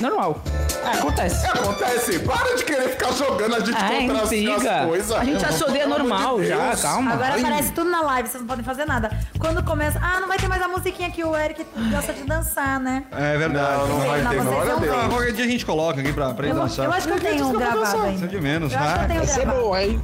[0.01, 0.43] Normal.
[0.87, 1.47] É, acontece.
[1.47, 4.81] Acontece, para de querer ficar jogando a gente é contra as, intriga.
[4.81, 5.13] as coisas.
[5.13, 7.13] A gente já se odeia normal de já, calma.
[7.13, 7.41] agora Ai.
[7.41, 9.11] aparece tudo na live, vocês não podem fazer nada.
[9.39, 12.79] Quando começa, ah, não vai ter mais a musiquinha que o Eric gosta de dançar,
[12.81, 13.05] né?
[13.13, 13.79] É verdade.
[13.89, 14.97] Não, não vai Não, ter, vocês glória a vão Deus.
[15.05, 16.85] Ah, qualquer dia a gente coloca aqui pra, pra ele Eu, dançar.
[16.87, 18.27] eu acho que eu tenho um gravado ainda.
[18.29, 19.09] De menos, Eu acho que eu né?
[19.09, 20.03] tenho Essa é boa, hein?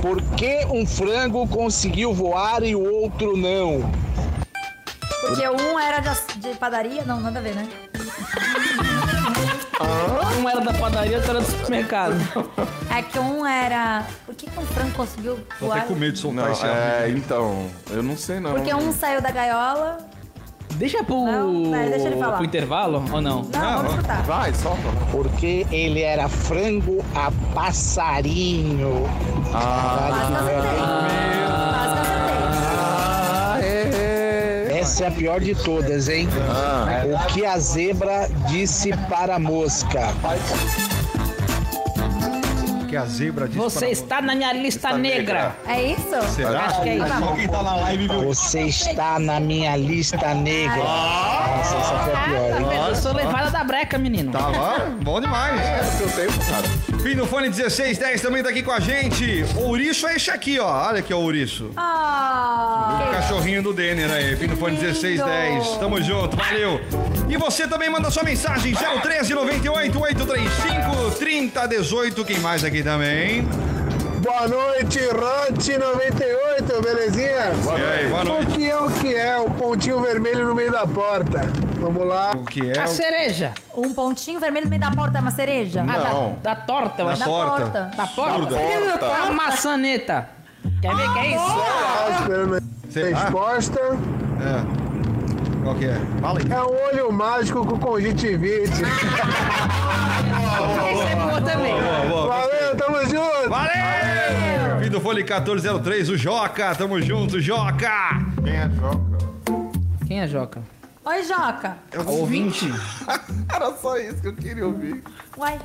[0.00, 3.90] Por que um frango conseguiu voar e o outro não?
[5.20, 7.68] Porque um era de, de padaria, não, nada a ver, né?
[10.40, 12.14] Um era da padaria, outro era do supermercado.
[12.94, 14.04] É que um era.
[14.26, 15.78] Por que, que um frango conseguiu Tô voar?
[15.78, 16.80] até com medo de soltar Não, esse áudio.
[16.82, 18.52] é, então, eu não sei não.
[18.52, 19.98] Porque um saiu da gaiola.
[20.74, 22.36] Deixa pro, Não, pera, deixa ele falar.
[22.36, 23.42] pro intervalo ou não?
[23.42, 24.22] Não, Não, vamos escutar.
[24.22, 24.80] Vai, solta.
[25.10, 29.02] Porque ele era frango a passarinho.
[29.50, 31.39] Quase que eu acertei.
[34.80, 36.26] Essa é a pior de todas, hein?
[37.04, 40.08] O que a zebra disse para a mosca?
[42.90, 45.56] Que a zebra disse Você para- está na minha lista negra.
[45.66, 46.34] É isso?
[46.34, 46.66] Será?
[46.66, 47.06] Acho que é isso.
[47.20, 48.24] Só quem tá na live viu.
[48.24, 50.76] Você está na minha lista negra.
[50.76, 52.88] Nossa, essa foi a pior, hein?
[52.88, 54.32] Eu sou levada da breca, menino.
[54.32, 55.60] Tava bom demais.
[55.60, 57.00] É do seu tempo, cara.
[57.00, 59.44] Fim do fone 1610 também tá aqui com a gente.
[59.56, 60.88] Ouriço é esse aqui, ó.
[60.88, 61.70] Olha aqui, ó, Ouriço.
[61.76, 65.78] Ah, O cachorrinho do Denner aí, fim do fone 1610.
[65.78, 66.80] Tamo junto, valeu.
[67.28, 72.24] E você também manda sua mensagem, 013 98 835 3018.
[72.24, 73.42] Quem mais aqui também?
[74.22, 77.26] Boa noite, Rote 98, belezinha?
[77.28, 78.52] E aí, boa O noite.
[78.52, 81.40] que é o que é o pontinho vermelho no meio da porta?
[81.80, 82.32] Vamos lá.
[82.34, 82.78] O que é?
[82.78, 83.52] A cereja.
[83.74, 85.80] um pontinho vermelho no meio da porta é uma cereja?
[85.80, 86.38] Ah, Não.
[86.42, 87.20] da, da torta, eu Da acho.
[87.20, 87.60] Da porta.
[87.60, 87.90] porta.
[87.96, 88.46] Da porta?
[88.46, 89.06] porta.
[89.06, 90.28] É uma maçaneta.
[90.82, 91.46] Quer ver que é isso?
[92.92, 93.80] Tá a ah, resposta.
[93.80, 94.79] é.
[95.62, 96.00] Qual que é?
[96.20, 96.46] Fala aí.
[96.50, 98.82] É um olho mágico com conjuntivite.
[100.92, 101.74] Esse é boa também.
[101.74, 102.26] Boa, boa.
[102.28, 103.48] Valeu, tamo junto!
[103.48, 104.80] Valeu!
[104.82, 106.74] Fim do Fone 1403, o Joca.
[106.74, 108.18] Tamo junto, Joca.
[108.42, 109.00] Quem é Joca?
[110.06, 110.62] Quem é Joca?
[111.02, 111.78] Oi, Joca.
[112.06, 112.70] Ouvinte.
[113.52, 115.02] Era só isso que eu queria ouvir.
[115.36, 115.58] Uai.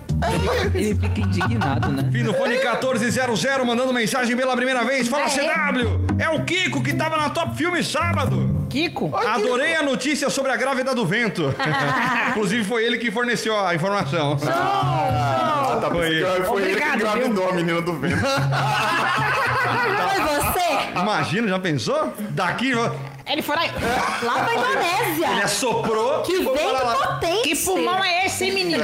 [0.73, 2.09] Ele fica indignado, né?
[2.09, 5.09] Fim do Fone 1400, mandando mensagem pela primeira vez.
[5.09, 5.29] Fala, É.
[5.29, 6.05] CW.
[6.19, 8.65] É o Kiko que tava na Top Filme sábado.
[8.69, 9.13] Kiko?
[9.13, 11.53] Adorei a notícia sobre a grávida do vento.
[12.31, 14.37] Inclusive foi ele que forneceu a informação.
[14.47, 18.15] Ah, tá Foi que foi ele Obrigado, que engravidou a menina do vento.
[20.05, 20.99] Foi você?
[20.99, 22.13] Imagina, já pensou?
[22.31, 22.73] Daqui
[23.27, 23.63] Ele foi lá.
[24.23, 25.43] Lá pra ele Indonésia.
[25.43, 26.21] assoprou.
[26.21, 27.41] Que vento potente.
[27.43, 28.83] Que pulmão é esse, hein, menino?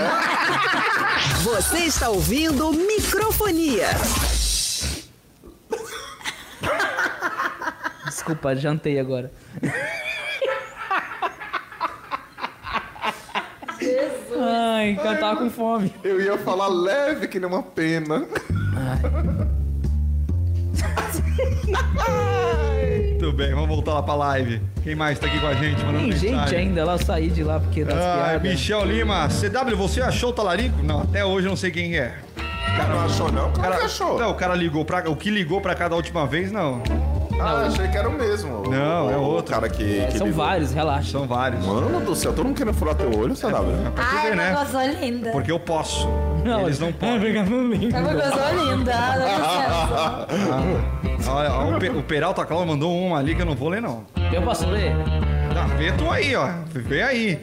[1.44, 3.88] Você está ouvindo microfonia.
[8.06, 9.32] Desculpa, jantei agora.
[14.40, 15.94] Ai, cara, tava com fome.
[16.04, 18.28] Eu ia falar leve que nem uma pena.
[23.22, 24.62] Muito bem, vamos voltar lá pra live.
[24.84, 26.60] Quem mais tá aqui com a gente mandando Tem gente mensagem?
[26.60, 28.42] ainda lá sair de lá porque piadas.
[28.42, 30.82] Michel Lima, CW, você achou o talarico?
[30.84, 32.16] Não, até hoje eu não sei quem é.
[32.78, 33.50] cara não achou, não?
[33.50, 34.18] O Cara, cara, achou.
[34.20, 35.08] não, o cara ligou pra.
[35.10, 36.82] O que ligou pra cá da última vez, não.
[37.42, 38.64] Ah, achei que era o mesmo.
[38.70, 39.54] Não, O- é o outro.
[39.54, 40.06] cara que.
[40.08, 40.46] que São ligou.
[40.46, 41.12] vários, relaxa.
[41.12, 41.66] São vários.
[41.66, 43.92] Mano do céu, todo mundo querendo furar teu olho, CW.
[43.96, 44.98] Pra Ai, ver, uma né?
[45.02, 45.32] linda.
[45.32, 46.08] Porque eu posso.
[46.66, 47.38] Eles não podem.
[47.38, 48.92] É uma coisa linda.
[48.92, 50.28] dá licença.
[51.32, 53.82] Olha, ó, o, Pe- o Peralta Cláudio mandou uma ali que eu não vou ler,
[53.82, 54.04] não.
[54.34, 54.94] Eu posso ler?
[55.54, 56.48] Tá, vê tu aí, ó.
[56.74, 57.40] Vê aí.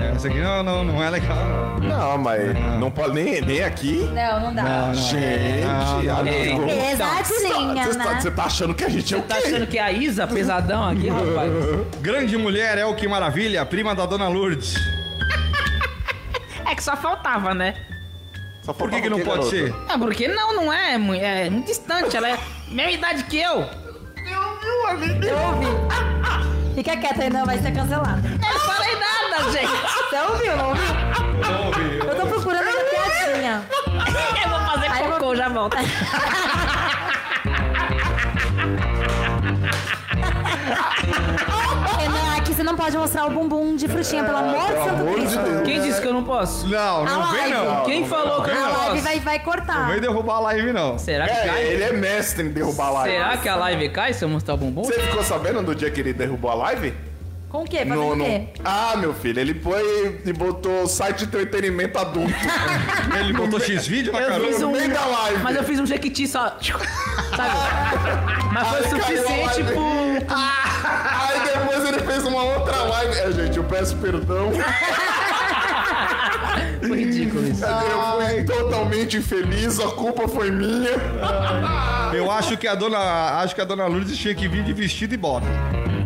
[0.00, 1.36] É, Essa aqui não, não, não é legal.
[1.36, 1.88] não.
[1.90, 4.08] Não, mas não pode nem, nem aqui.
[4.12, 4.92] Não, não dá.
[4.94, 6.60] Gente, Não, não, amigo.
[6.60, 6.66] não.
[6.68, 8.30] Pesadinha, Você tá, né?
[8.30, 9.46] tá achando que a gente é o Tá quê?
[9.46, 11.50] achando que é a Isa pesadão aqui, rapaz?
[12.00, 14.74] Grande mulher é o que maravilha, prima da dona Lourdes.
[16.66, 17.74] É que só faltava, né?
[18.62, 19.50] Só Por que, que não quê, pode garoto?
[19.56, 19.74] ser?
[19.88, 22.16] Ah, porque não, não é, é muito distante.
[22.16, 22.38] Ela é
[22.68, 23.64] mesma idade que eu.
[24.22, 26.74] Eu ouvi.
[26.74, 28.22] Fica quieta aí, não vai ser cancelada.
[28.28, 28.89] Eu não falei
[29.52, 29.66] gente.
[30.10, 30.84] Você ouviu, não ouviu?
[32.08, 33.62] Eu tô procurando uma piadinha.
[34.42, 35.76] Eu vou fazer Aí eu vou- cocô, já volto.
[41.98, 45.00] Renan, aqui você não pode mostrar o bumbum de frutinha, pelo amor de pelo Santo
[45.00, 45.38] amor de Cristo.
[45.42, 45.62] Deus.
[45.62, 46.66] Quem disse que eu não posso?
[46.68, 47.54] Não, A não vem live.
[47.66, 47.84] não.
[47.84, 49.02] Quem falou que eu A não live posso?
[49.02, 49.86] vai, vai Não cortar.
[49.90, 50.98] vem derrubar a live, não.
[50.98, 51.62] Será que É, cai?
[51.64, 53.16] ele é mestre em derrubar a live.
[53.16, 54.84] Será que a live cai se eu mostrar o bumbum?
[54.84, 56.94] Você ficou sabendo do dia que ele derrubou a live?
[57.50, 57.78] Com o quê?
[57.78, 58.46] Fazendo o quê?
[58.64, 62.32] Ah, meu filho, ele foi e botou site de entretenimento adulto.
[63.18, 64.40] Ele botou X-Vídeo na cara.
[64.40, 64.70] um.
[64.70, 65.42] meio da live.
[65.42, 66.56] Mas eu fiz um jequiti só.
[67.36, 67.54] Sabe?
[68.52, 69.82] Mas foi Aí suficiente pro.
[70.30, 73.18] Aí depois ele fez uma outra live.
[73.18, 74.52] É, gente, eu peço perdão.
[76.86, 77.64] Foi ridículo isso.
[77.64, 80.90] Eu fui totalmente infeliz, a culpa foi minha.
[82.14, 83.40] Eu acho que a dona.
[83.40, 85.46] Acho que a dona Lourdes tinha que vir de vestido e bota.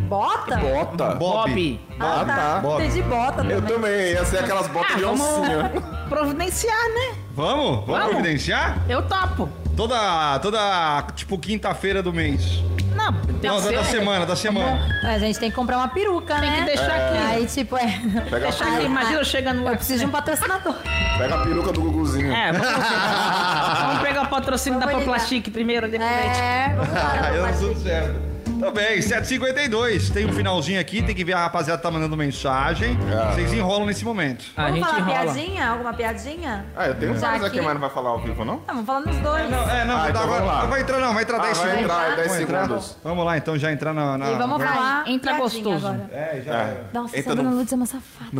[0.08, 0.56] Bota?
[0.56, 1.14] Bota.
[1.14, 1.80] Bob.
[1.98, 2.34] Ah, Ah, tá.
[2.36, 2.60] tá.
[2.60, 2.82] Bob.
[2.84, 3.56] Entendi bota também.
[3.56, 5.72] Eu também, ia ser aquelas botas Ah, de vamos oncinha.
[6.08, 7.14] providenciar, né?
[7.34, 7.66] Vamos?
[7.70, 8.06] Vamos, Vamos.
[8.08, 8.78] providenciar?
[8.88, 9.48] Eu topo.
[9.76, 12.62] Toda, toda, tipo, quinta-feira do mês.
[12.94, 14.80] Não, tem Não, que da, ser, da semana, da semana.
[15.02, 16.58] A gente tem que comprar uma peruca, Tem né?
[16.60, 17.18] que deixar aqui.
[17.18, 18.00] Aí, tipo, é...
[18.30, 19.72] Pega Deixar aqui, imagina eu chegando lá.
[19.72, 20.74] Eu preciso de um patrocinador.
[21.18, 22.32] pega a peruca do Guguzinho.
[22.32, 22.68] É, vamos,
[23.82, 25.12] vamos pegar o patrocínio da Vamos ligar.
[25.12, 26.08] Poplastic primeiro, depois.
[26.08, 27.52] É, vamos tá lá.
[27.58, 28.33] tudo certo.
[28.72, 30.10] Bem, 7h52.
[30.12, 32.96] Tem um finalzinho aqui, tem que ver a rapaziada tá mandando mensagem.
[33.10, 33.32] É.
[33.34, 34.44] Vocês enrolam nesse momento.
[34.56, 35.32] A Vamos gente falar enrola.
[35.34, 35.68] piadinha?
[35.70, 36.66] Alguma piadinha?
[36.76, 37.64] Ah, eu tenho Já vários aqui, aqui?
[37.66, 38.54] mas não vai falar ao vivo, não?
[38.56, 39.50] Não, vamos falar nos dois.
[39.50, 40.62] Não, é, não, Ah, vai, então agora, vamos lá.
[40.62, 41.84] não vai entrar não, vai entrar Ah, 10 vai segundos.
[41.90, 42.62] entrar 10 Vai entrar.
[42.62, 42.96] segundos.
[43.04, 44.18] Vamos lá, então, já entrar na...
[44.18, 45.86] na E vamos na- falar entra piadinha gostoso.
[45.86, 46.10] agora.
[46.12, 46.52] É, já...
[46.54, 46.80] É.
[46.92, 48.30] Nossa, Entra essa no- dona Lourdes é uma safada.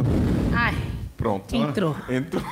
[0.57, 0.75] Ai,
[1.17, 1.55] Pronto.
[1.55, 1.97] entrou.
[2.09, 2.43] Entrou.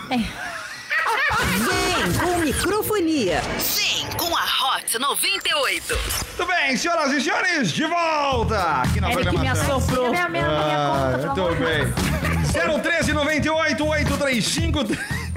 [1.38, 3.40] Vem com microfonia.
[3.40, 5.98] Vem com a Hot 98.
[6.36, 9.76] Tudo bem, senhoras e senhores, de volta aqui na Ele que me programação.
[9.76, 10.10] assoprou.
[10.10, 12.82] Minha, minha, minha Ah, conta, pelo muito amor bem.
[12.82, 14.84] 013 98 835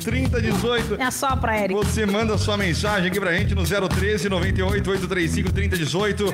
[0.03, 0.97] 3018.
[0.97, 1.73] Me assopra, Eric.
[1.73, 6.25] Você manda sua mensagem aqui pra gente no 013 98 835 3018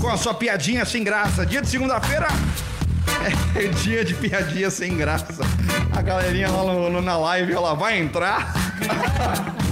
[0.00, 1.44] com a sua piadinha sem graça.
[1.44, 2.28] Dia de segunda-feira
[3.54, 5.42] é dia de piadinha sem graça.
[5.94, 8.52] A galerinha lá no- no- na live, ela vai entrar.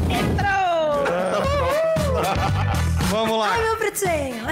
[0.08, 1.04] Entrou!
[3.08, 3.50] Vamos lá.
[3.52, 4.46] Ai, meu pretinho.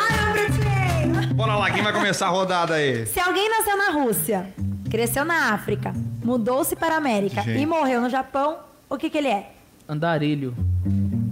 [0.00, 1.34] Ai, meu pretinho.
[1.34, 3.06] Bora lá, quem vai começar a rodada aí?
[3.06, 4.46] Se alguém nasceu na Rússia,
[4.90, 5.92] cresceu na África,
[6.24, 7.60] mudou-se para a América Gente.
[7.60, 8.58] e morreu no Japão,
[8.88, 9.50] o que que ele é?
[9.88, 10.54] Andarilho.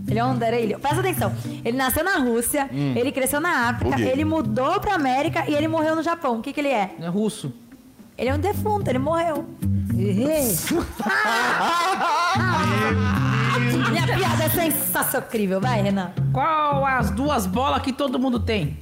[0.06, 0.78] Ele é um andarilho.
[0.78, 1.32] Presta atenção.
[1.64, 5.96] Ele nasceu na Rússia, ele cresceu na África, ele mudou pra América e ele morreu
[5.96, 6.38] no Japão.
[6.38, 6.94] O que que ele é?
[7.00, 7.52] É russo.
[8.16, 9.44] Ele é um defunto, ele morreu.
[13.90, 15.60] Minha piada é sensacional.
[15.60, 16.12] Vai, Renan.
[16.32, 18.76] Qual as duas bolas que todo mundo tem?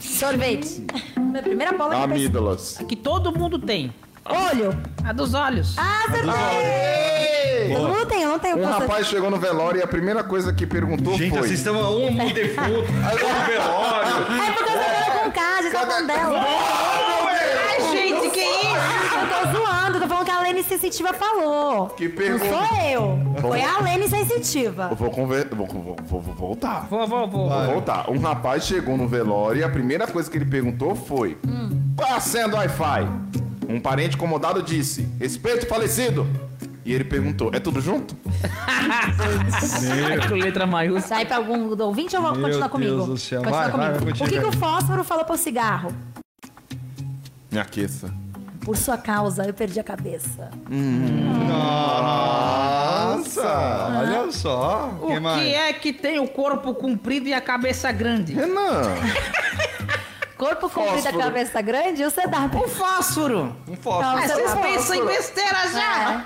[0.00, 0.84] Sorvete.
[1.16, 2.04] Minha primeira bola pensei.
[2.04, 2.80] Amígdalas.
[2.80, 3.92] A que todo mundo tem.
[4.24, 4.76] Olho.
[5.04, 5.76] A dos olhos.
[5.78, 7.29] Ah, acertei.
[7.74, 8.56] Todo mundo tem, eu não tenho.
[8.58, 11.40] Um posso- rapaz chegou no velório e a primeira coisa que perguntou Gente, foi...
[11.40, 14.10] vocês estão um no defunto, outro no velório.
[14.42, 16.44] É porque eu tô falando com casa, você tá falando dela.
[17.68, 19.16] Ai, gente, que isso?
[19.20, 21.88] Eu tô zoando, tô falando que a Lene Sensitiva falou.
[21.90, 22.44] Que Não pergunta.
[22.46, 23.18] sou eu.
[23.40, 24.88] Foi a Lene Sensitiva.
[24.90, 25.48] Eu vou, conver...
[25.54, 26.86] vou, vou, vou, vou voltar.
[26.90, 27.48] Vou, vou, vou.
[27.48, 28.10] Vou voltar.
[28.10, 31.38] Um rapaz chegou no velório e a primeira coisa que ele perguntou foi:
[31.96, 33.06] Qual a senha do Wi-Fi?
[33.68, 36.26] Um parente incomodado disse: Respeito o falecido.
[36.90, 38.16] E ele perguntou: É tudo junto?
[40.28, 41.06] Com letra maiúscula.
[41.06, 43.06] Sai pra algum do ouvinte ou vou Meu continuar Deus comigo?
[43.06, 43.42] do céu.
[43.42, 44.04] Continua Vai, vai, comigo.
[44.04, 44.48] vai, o que, que continua.
[44.48, 45.94] o fósforo falou pro cigarro?
[47.48, 48.12] Me aqueça.
[48.64, 50.50] Por sua causa, eu perdi a cabeça.
[52.20, 54.90] Nossa, olha só.
[55.00, 55.46] O que mais?
[55.46, 58.34] é que tem o corpo comprido e a cabeça grande?
[58.34, 58.82] Renan!
[60.36, 61.18] Corpo comprido, a Fósforo.
[61.24, 62.64] cabeça grande e o CW.
[62.64, 63.54] O fósforo.
[63.68, 64.16] Um fósforo.
[64.16, 66.24] Mas Não, vocês você- pensam em besteira já?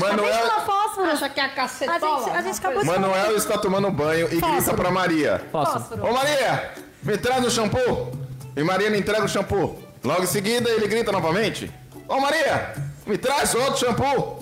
[0.00, 1.10] Manuel, Deixa no fósforo.
[1.10, 2.24] Acha que é a A cacetola?
[2.24, 4.76] gente, a gente acabou de Manuel está tomando banho e grita Fósforo.
[4.76, 5.44] pra Maria.
[5.52, 6.06] Fósforo.
[6.06, 6.72] Ô Maria,
[7.02, 8.12] me traz o shampoo.
[8.56, 9.78] E Maria não entrega o shampoo.
[10.02, 11.70] Logo em seguida ele grita novamente.
[12.08, 12.74] Ô Maria,
[13.06, 14.38] me traz outro shampoo.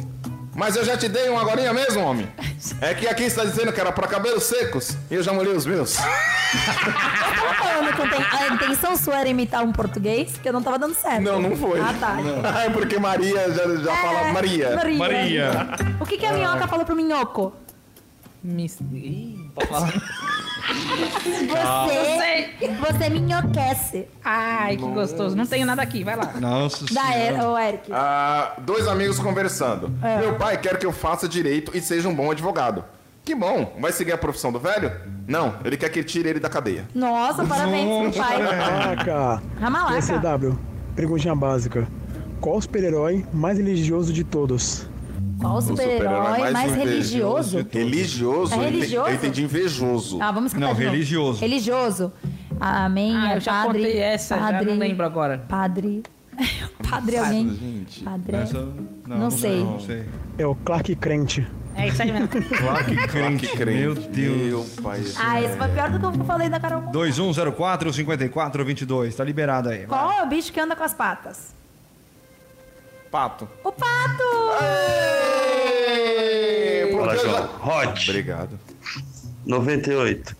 [0.54, 2.28] Mas eu já te dei um agorinha mesmo, homem.
[2.80, 5.66] É que aqui está dizendo que era pra cabelos secos e eu já molhei os
[5.66, 5.96] meus.
[5.96, 10.78] Tava falando que tem- a intenção sua era imitar um português, que eu não tava
[10.78, 11.20] dando certo.
[11.22, 11.78] Não, não foi.
[11.80, 12.16] Ah, tá.
[12.64, 14.74] É porque Maria já, já fala Maria.
[14.76, 14.98] Maria.
[14.98, 15.50] Maria.
[16.00, 17.52] O que, que a minhoca falou pro minhoco?
[18.42, 19.92] Mis- Ih, pode falar.
[21.48, 22.50] Você,
[22.80, 24.06] você minhoquece.
[24.24, 25.36] Ai, que gostoso.
[25.36, 26.32] Não tenho nada aqui, vai lá.
[26.40, 27.18] Nossa Da senhora.
[27.18, 27.90] er, ô, Eric.
[27.92, 29.90] Ah, dois amigos conversando.
[30.02, 30.18] É.
[30.18, 32.84] Meu pai quer que eu faça direito e seja um bom advogado.
[33.24, 33.74] Que bom.
[33.80, 34.92] Vai seguir a profissão do velho?
[35.26, 36.84] Não, ele quer que tire ele da cadeia.
[36.94, 38.38] Nossa, parabéns pro pai.
[38.46, 39.42] Caraca!
[39.58, 39.94] Ramalaca.
[39.94, 40.58] PCW,
[40.94, 41.88] perguntinha básica.
[42.40, 44.86] Qual o super-herói mais religioso de todos?
[45.40, 47.66] Qual o super-herói mais, religioso?
[47.72, 48.54] Religioso?
[48.54, 49.08] É Eu entendi- religioso?
[49.10, 50.18] Eu entedi invejoso.
[50.22, 50.92] Ah, vamos escutar Não, de novo.
[50.92, 51.40] religioso.
[51.40, 52.12] Religioso.
[52.60, 53.14] Amém.
[53.16, 55.44] Ah, é eu já padre, contei essa, já padre, não lembro agora.
[55.48, 56.02] Padre.
[56.90, 57.48] Padre alguém.
[57.50, 58.02] Gente.
[58.02, 58.36] Padre.
[58.36, 58.68] Essa-
[59.06, 59.62] Não sei.
[59.64, 60.04] Não sei.
[60.38, 61.46] É o Clark Crente.
[61.76, 62.28] É isso aí mesmo.
[62.58, 63.46] Clark Crente.
[63.48, 63.80] Crente.
[63.80, 64.36] Meu Deus.
[64.76, 65.00] Meu pai.
[65.18, 66.80] Ah, esse foi pior do que eu falei da Carol.
[66.80, 66.92] Conká.
[66.92, 69.14] 2104 5422.
[69.14, 69.86] Tá liberado aí.
[69.86, 69.86] vai.
[69.86, 71.54] Qual é o bicho que anda com as patas?
[73.14, 73.48] Pato.
[73.62, 74.24] O pato!
[76.90, 77.48] Porque Fala, João.
[77.62, 78.10] Hot.
[78.10, 78.58] Obrigado.
[79.46, 80.36] 98.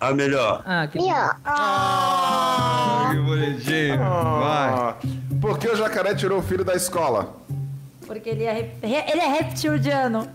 [0.00, 0.62] A melhor.
[0.64, 1.00] Ah, que...
[3.10, 3.98] Que bonitinho.
[3.98, 4.70] Vai.
[4.70, 4.94] Ah,
[5.40, 7.34] por que o jacaré tirou o filho da escola?
[8.06, 10.28] Porque ele é, ele é reptiliano.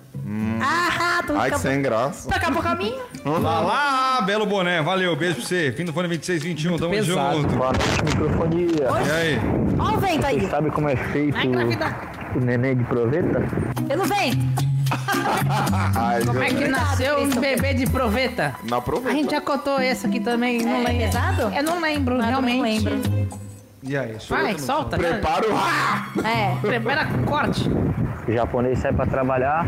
[0.62, 1.38] Ah, tu Hum.
[1.40, 2.30] Ai, que sem graça.
[2.30, 3.02] tu acabou o caminho?
[3.26, 4.82] Lá, lá, belo boné.
[4.82, 5.72] Valeu, beijo pra você.
[5.76, 7.42] Fim do fone 2621, tamo pesado.
[7.42, 7.56] junto.
[7.56, 8.68] Boa noite, microfonia.
[9.08, 9.40] E aí?
[9.80, 10.48] Olha o vento aí.
[10.50, 11.38] Sabe como é feito
[12.36, 13.42] o neném de proveta?
[13.88, 14.64] Pelo vento.
[15.96, 18.54] Ai, Como é que nasceu um bebê de proveta?
[18.70, 19.16] Na A proveta.
[19.16, 20.94] gente já contou essa aqui também, não É lembro.
[21.06, 21.42] pesado?
[21.56, 22.84] Eu não lembro, Ah, eu realmente.
[22.84, 23.30] não lembro.
[23.82, 24.16] E aí?
[24.30, 24.98] Vai, solta.
[24.98, 25.10] né?
[25.14, 26.28] Prepara o.
[26.28, 26.56] É.
[26.62, 27.70] Prepara corte.
[28.28, 29.66] O japonês sai pra trabalhar,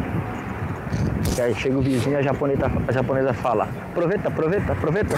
[1.38, 5.16] e aí chega o vizinho e a japonesa, a japonesa fala: Aproveita, aproveita, aproveita.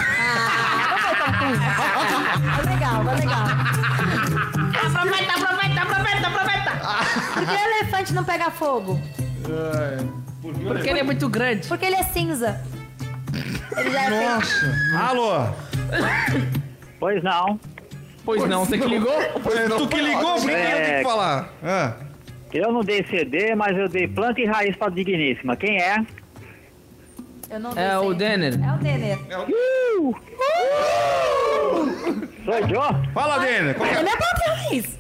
[2.56, 3.44] Vai legal, vai legal.
[4.86, 6.72] Aproveita, aproveita, aproveita, aproveita.
[7.34, 9.00] Por que o elefante não pega fogo?
[10.42, 11.68] Porque ele é muito grande.
[11.68, 12.60] Porque ele é cinza.
[13.78, 14.76] Ele já é Nossa.
[15.00, 15.54] Alô?
[17.00, 17.60] Pois não.
[18.26, 19.22] Pois não, você que ligou?
[19.22, 19.32] É,
[19.78, 21.50] tu que ligou, por que eu tenho que falar?
[21.64, 22.07] Ah.
[22.54, 25.56] Eu não dei CD, mas eu dei planta e raiz pra digníssima.
[25.56, 26.04] Quem é?
[27.50, 28.08] Eu não É sei.
[28.08, 28.54] o Denner.
[28.54, 29.18] É o Denner.
[32.46, 33.12] Sou eu?
[33.14, 33.76] Fala, Denner.
[33.76, 34.00] Qual é?
[34.00, 34.98] Ele é bom demais.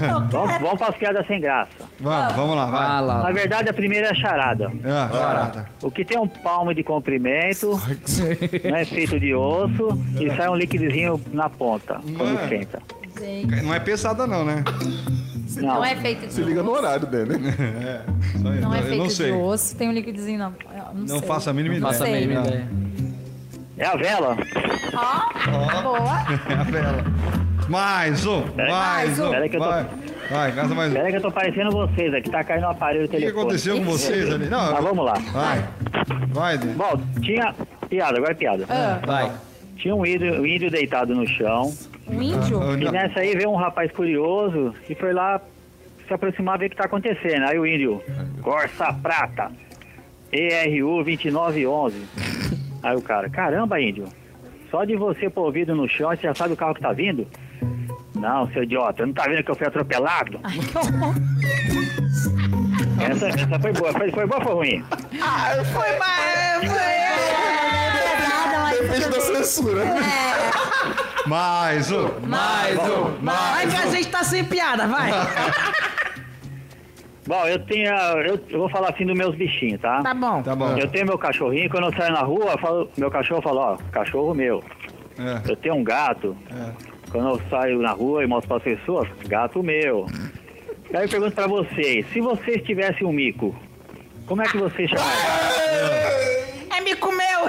[0.00, 1.70] Vamos, vamos pras piadas sem graça.
[2.00, 2.86] Vamos, vamos lá, vai.
[2.86, 3.22] Fala.
[3.22, 4.72] Na verdade, a primeira é a charada.
[4.84, 5.66] Ah, charada.
[5.82, 7.70] O que tem um palmo de comprimento,
[8.64, 9.88] não é feito de osso
[10.18, 12.42] e sai um liquidozinho na ponta, quando É.
[12.44, 12.82] esquenta.
[13.62, 14.64] Não é pesada não, né?
[15.56, 17.34] Não, Não é feito de Se liga no horário dele.
[17.84, 18.02] É.
[18.40, 20.04] Só eu, Não é feito não de osso, tem um eu
[20.38, 21.28] Não, Não sei.
[21.28, 21.92] faço a mínima Não ideia.
[21.92, 22.46] faço a mínima Não.
[22.46, 22.68] ideia.
[23.78, 24.36] é a vela.
[24.94, 26.26] Ó, boa.
[26.48, 27.04] É a vela.
[27.68, 29.26] Mais um, mais Mais um.
[29.26, 29.30] um.
[29.30, 29.86] Peraí que eu tô- Vai,
[30.30, 30.94] vai, gasta mais um.
[30.94, 33.76] Pera aí que eu tô parecendo vocês aqui, tá caindo o aparelho O que aconteceu
[33.78, 34.46] com vocês ali?
[34.48, 35.14] Não, Mas vamos lá.
[35.32, 35.64] vai.
[36.28, 36.76] Vai, Denner.
[36.76, 37.54] Bom, tinha.
[37.88, 38.66] Piada, agora é piada.
[39.06, 39.30] Vai.
[39.76, 41.72] Tinha um índio, um índio deitado no chão.
[42.12, 42.60] Um índio?
[42.62, 45.40] Ah, E nessa aí veio um rapaz curioso e foi lá
[46.06, 47.44] se aproximar ver o que tá acontecendo.
[47.46, 48.02] Aí o índio,
[48.42, 49.50] Corsa Prata,
[50.32, 51.96] ERU 2911.
[52.82, 54.06] Aí o cara, caramba, índio,
[54.70, 57.26] só de você pôr ouvido no chão, você já sabe o carro que tá vindo?
[58.14, 60.40] Não, seu idiota, não tá vendo que eu fui atropelado?
[60.42, 60.58] Ai.
[63.10, 64.84] Essa, essa foi boa, foi, foi boa ou foi ruim?
[65.72, 66.62] Foi, mas...
[68.28, 68.78] Nada, mas.
[68.80, 69.84] Depende da censura.
[71.26, 72.08] Mais um.
[72.26, 73.16] Mais um.
[73.22, 75.10] Vai que a gente tá sem piada, vai.
[77.26, 77.86] Bom, eu tenho,
[78.26, 80.02] eu, eu vou falar assim dos meus bichinhos, tá?
[80.02, 80.42] Tá bom.
[80.42, 80.76] Tá bom.
[80.76, 83.76] Eu tenho meu cachorrinho, quando eu saio na rua, eu falo- meu cachorro fala, ó,
[83.92, 84.64] cachorro meu.
[85.16, 85.40] É.
[85.48, 86.36] Eu tenho um gato.
[87.12, 90.06] Quando eu saio na rua e mostro para as pessoas, gato meu.
[90.92, 93.54] Aí eu pergunto para vocês, se vocês tivessem um mico,
[94.26, 95.16] como é que vocês chamariam?
[96.76, 97.40] É mico meu.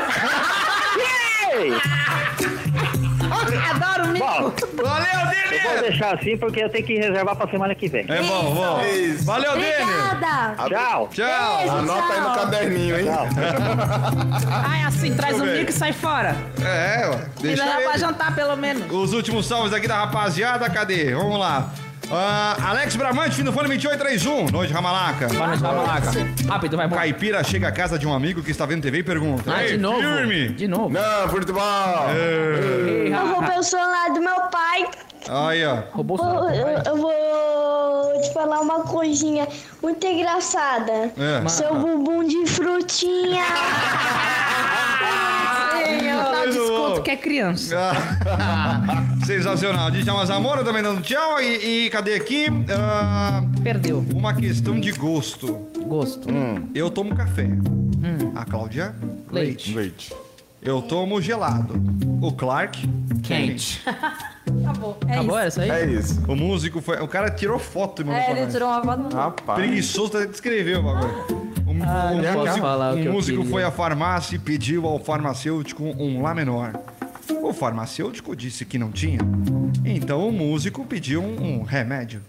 [3.31, 4.25] Adoro mico.
[4.25, 5.07] Bom, Valeu,
[5.51, 8.05] eu vou deixar assim porque eu tenho que reservar para semana que vem.
[8.07, 8.81] É bom, bom.
[9.23, 9.81] Valeu, Denner!
[9.81, 10.55] Obrigada.
[10.69, 11.09] Tchau!
[11.13, 11.57] Tchau!
[11.57, 11.75] Beijo.
[11.75, 12.35] Anota aí no Tchau.
[12.35, 13.05] caderninho, hein?
[14.69, 15.59] Ai, assim, traz o ver.
[15.59, 16.35] mico e sai fora.
[16.63, 17.25] É, ué.
[17.41, 17.97] Deixa leva pra ele.
[17.99, 18.91] jantar, pelo menos.
[18.91, 21.13] Os últimos salves aqui da rapaziada, cadê?
[21.13, 21.69] Vamos lá.
[22.13, 24.51] Ah, Alex Bramante, fim do fone 2831.
[24.51, 25.27] Noite, Ramalaca.
[25.27, 26.11] Boa noite, Ramalaca.
[26.47, 26.95] Rápido, vai, bom.
[26.95, 29.43] Caipira chega à casa de um amigo que está vendo TV e pergunta.
[29.53, 30.01] Ah, "Ei, de novo?
[30.01, 30.49] Firme.
[30.49, 30.89] De novo.
[30.89, 31.63] Não, futebol.
[32.13, 34.89] Eu vou pelo celular do meu pai.
[35.29, 35.77] Aí, ó.
[35.91, 39.47] Roubou Vou- eu, eu vou te falar uma coisinha
[39.81, 41.11] muito engraçada.
[41.17, 41.47] É.
[41.47, 43.43] Seu bumbum de frutinha.
[46.41, 47.75] Dá Muito desconto que é criança.
[49.25, 49.91] Sensacional.
[49.91, 51.39] Djalma Zamora também dando tchau.
[51.41, 52.47] E, e cadê aqui?
[52.75, 54.03] Ah, Perdeu.
[54.13, 55.53] uma questão de gosto.
[55.85, 56.27] Gosto.
[56.73, 57.47] Eu tomo café.
[58.35, 58.95] A Cláudia,
[59.31, 59.73] Leite.
[59.75, 60.13] Leite.
[60.61, 61.73] Eu tomo gelado.
[62.21, 62.87] O Clark,
[63.23, 63.81] Quente.
[63.85, 64.97] Acabou.
[65.07, 65.47] É Acabou isso.
[65.47, 65.69] essa aí?
[65.69, 66.23] É isso.
[66.27, 66.99] o músico foi.
[67.01, 68.53] O cara tirou foto e mandou É, pra ele nós.
[68.53, 69.15] tirou uma foto.
[69.15, 69.59] Rapaz.
[69.59, 71.40] Preguiçoso até descreveu o bagulho.
[71.81, 73.51] O, Ah, não posso músico, falar o que o eu músico queria.
[73.51, 76.73] foi à farmácia e pediu ao farmacêutico um Lá menor.
[77.41, 79.19] O farmacêutico disse que não tinha.
[79.85, 82.21] Então o músico pediu um, um remédio.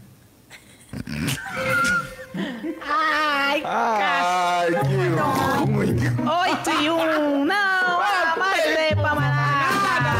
[2.87, 5.97] Ai, Ai, que ruim.
[5.97, 7.45] 8 e 1.
[7.45, 10.13] Não, ah, mais tempo, manada.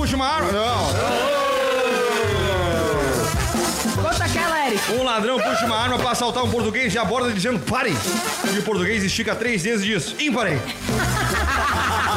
[4.91, 7.95] Um ladrão puxa uma arma para assaltar um português e aborda dizendo pare.
[8.55, 10.61] E o português estica três dedos e diz ímpare.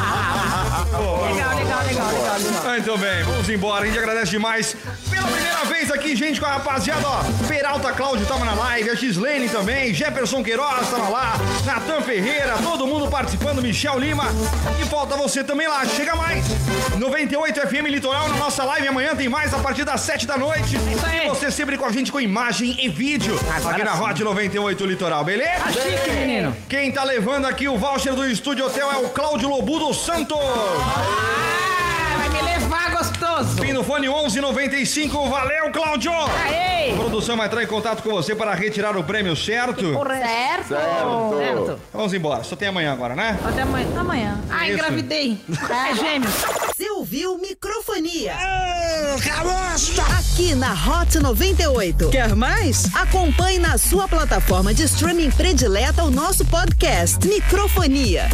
[0.90, 2.70] Legal, legal, legal, legal, legal.
[2.72, 3.84] Muito bem, vamos embora.
[3.84, 4.76] A gente agradece demais
[5.60, 7.22] primeira vez aqui, gente, com a rapaziada, ó.
[7.48, 12.88] Peralta Cláudio tava na live, a Gislene também, Jefferson Queiroz tava lá, Natan Ferreira, todo
[12.88, 14.26] mundo participando, Michel Lima.
[14.80, 16.46] E falta você também lá, chega mais.
[16.98, 18.88] 98 FM Litoral na nossa live.
[18.88, 20.78] Amanhã tem mais a partir das 7 da noite.
[21.06, 21.26] aí.
[21.26, 24.04] E você sempre com a gente com imagem e vídeo Agora aqui na sim.
[24.04, 25.60] Hot 98 Litoral, beleza?
[25.60, 26.56] Tá chique, menino.
[26.68, 30.38] Quem tá levando aqui o voucher do Estúdio Hotel é o Cláudio Lobudo Santos.
[30.38, 31.69] Ah,
[33.20, 33.62] gostoso.
[33.62, 35.30] Fim do fone 1195.
[35.30, 36.12] Valeu, Cláudio!
[36.12, 36.92] Aê.
[36.92, 39.94] A produção vai entrar em contato com você para retirar o prêmio, certo?
[39.94, 40.68] Certo?
[40.68, 41.38] Certo.
[41.38, 41.82] Certo.
[41.94, 42.44] Vamos embora.
[42.44, 43.38] Só tem amanhã agora, né?
[43.46, 43.88] Até amanhã.
[44.00, 44.40] Amanhã.
[44.50, 44.74] Ai, Isso.
[44.78, 45.38] engravidei.
[45.70, 46.34] É gêmeos.
[46.76, 48.34] Você ouviu microfonia?
[49.24, 50.02] Carosta!
[50.04, 52.10] Aqui na Hot 98.
[52.10, 52.94] Quer mais?
[52.96, 58.28] Acompanhe na sua plataforma de streaming predileta o nosso podcast Microfonia.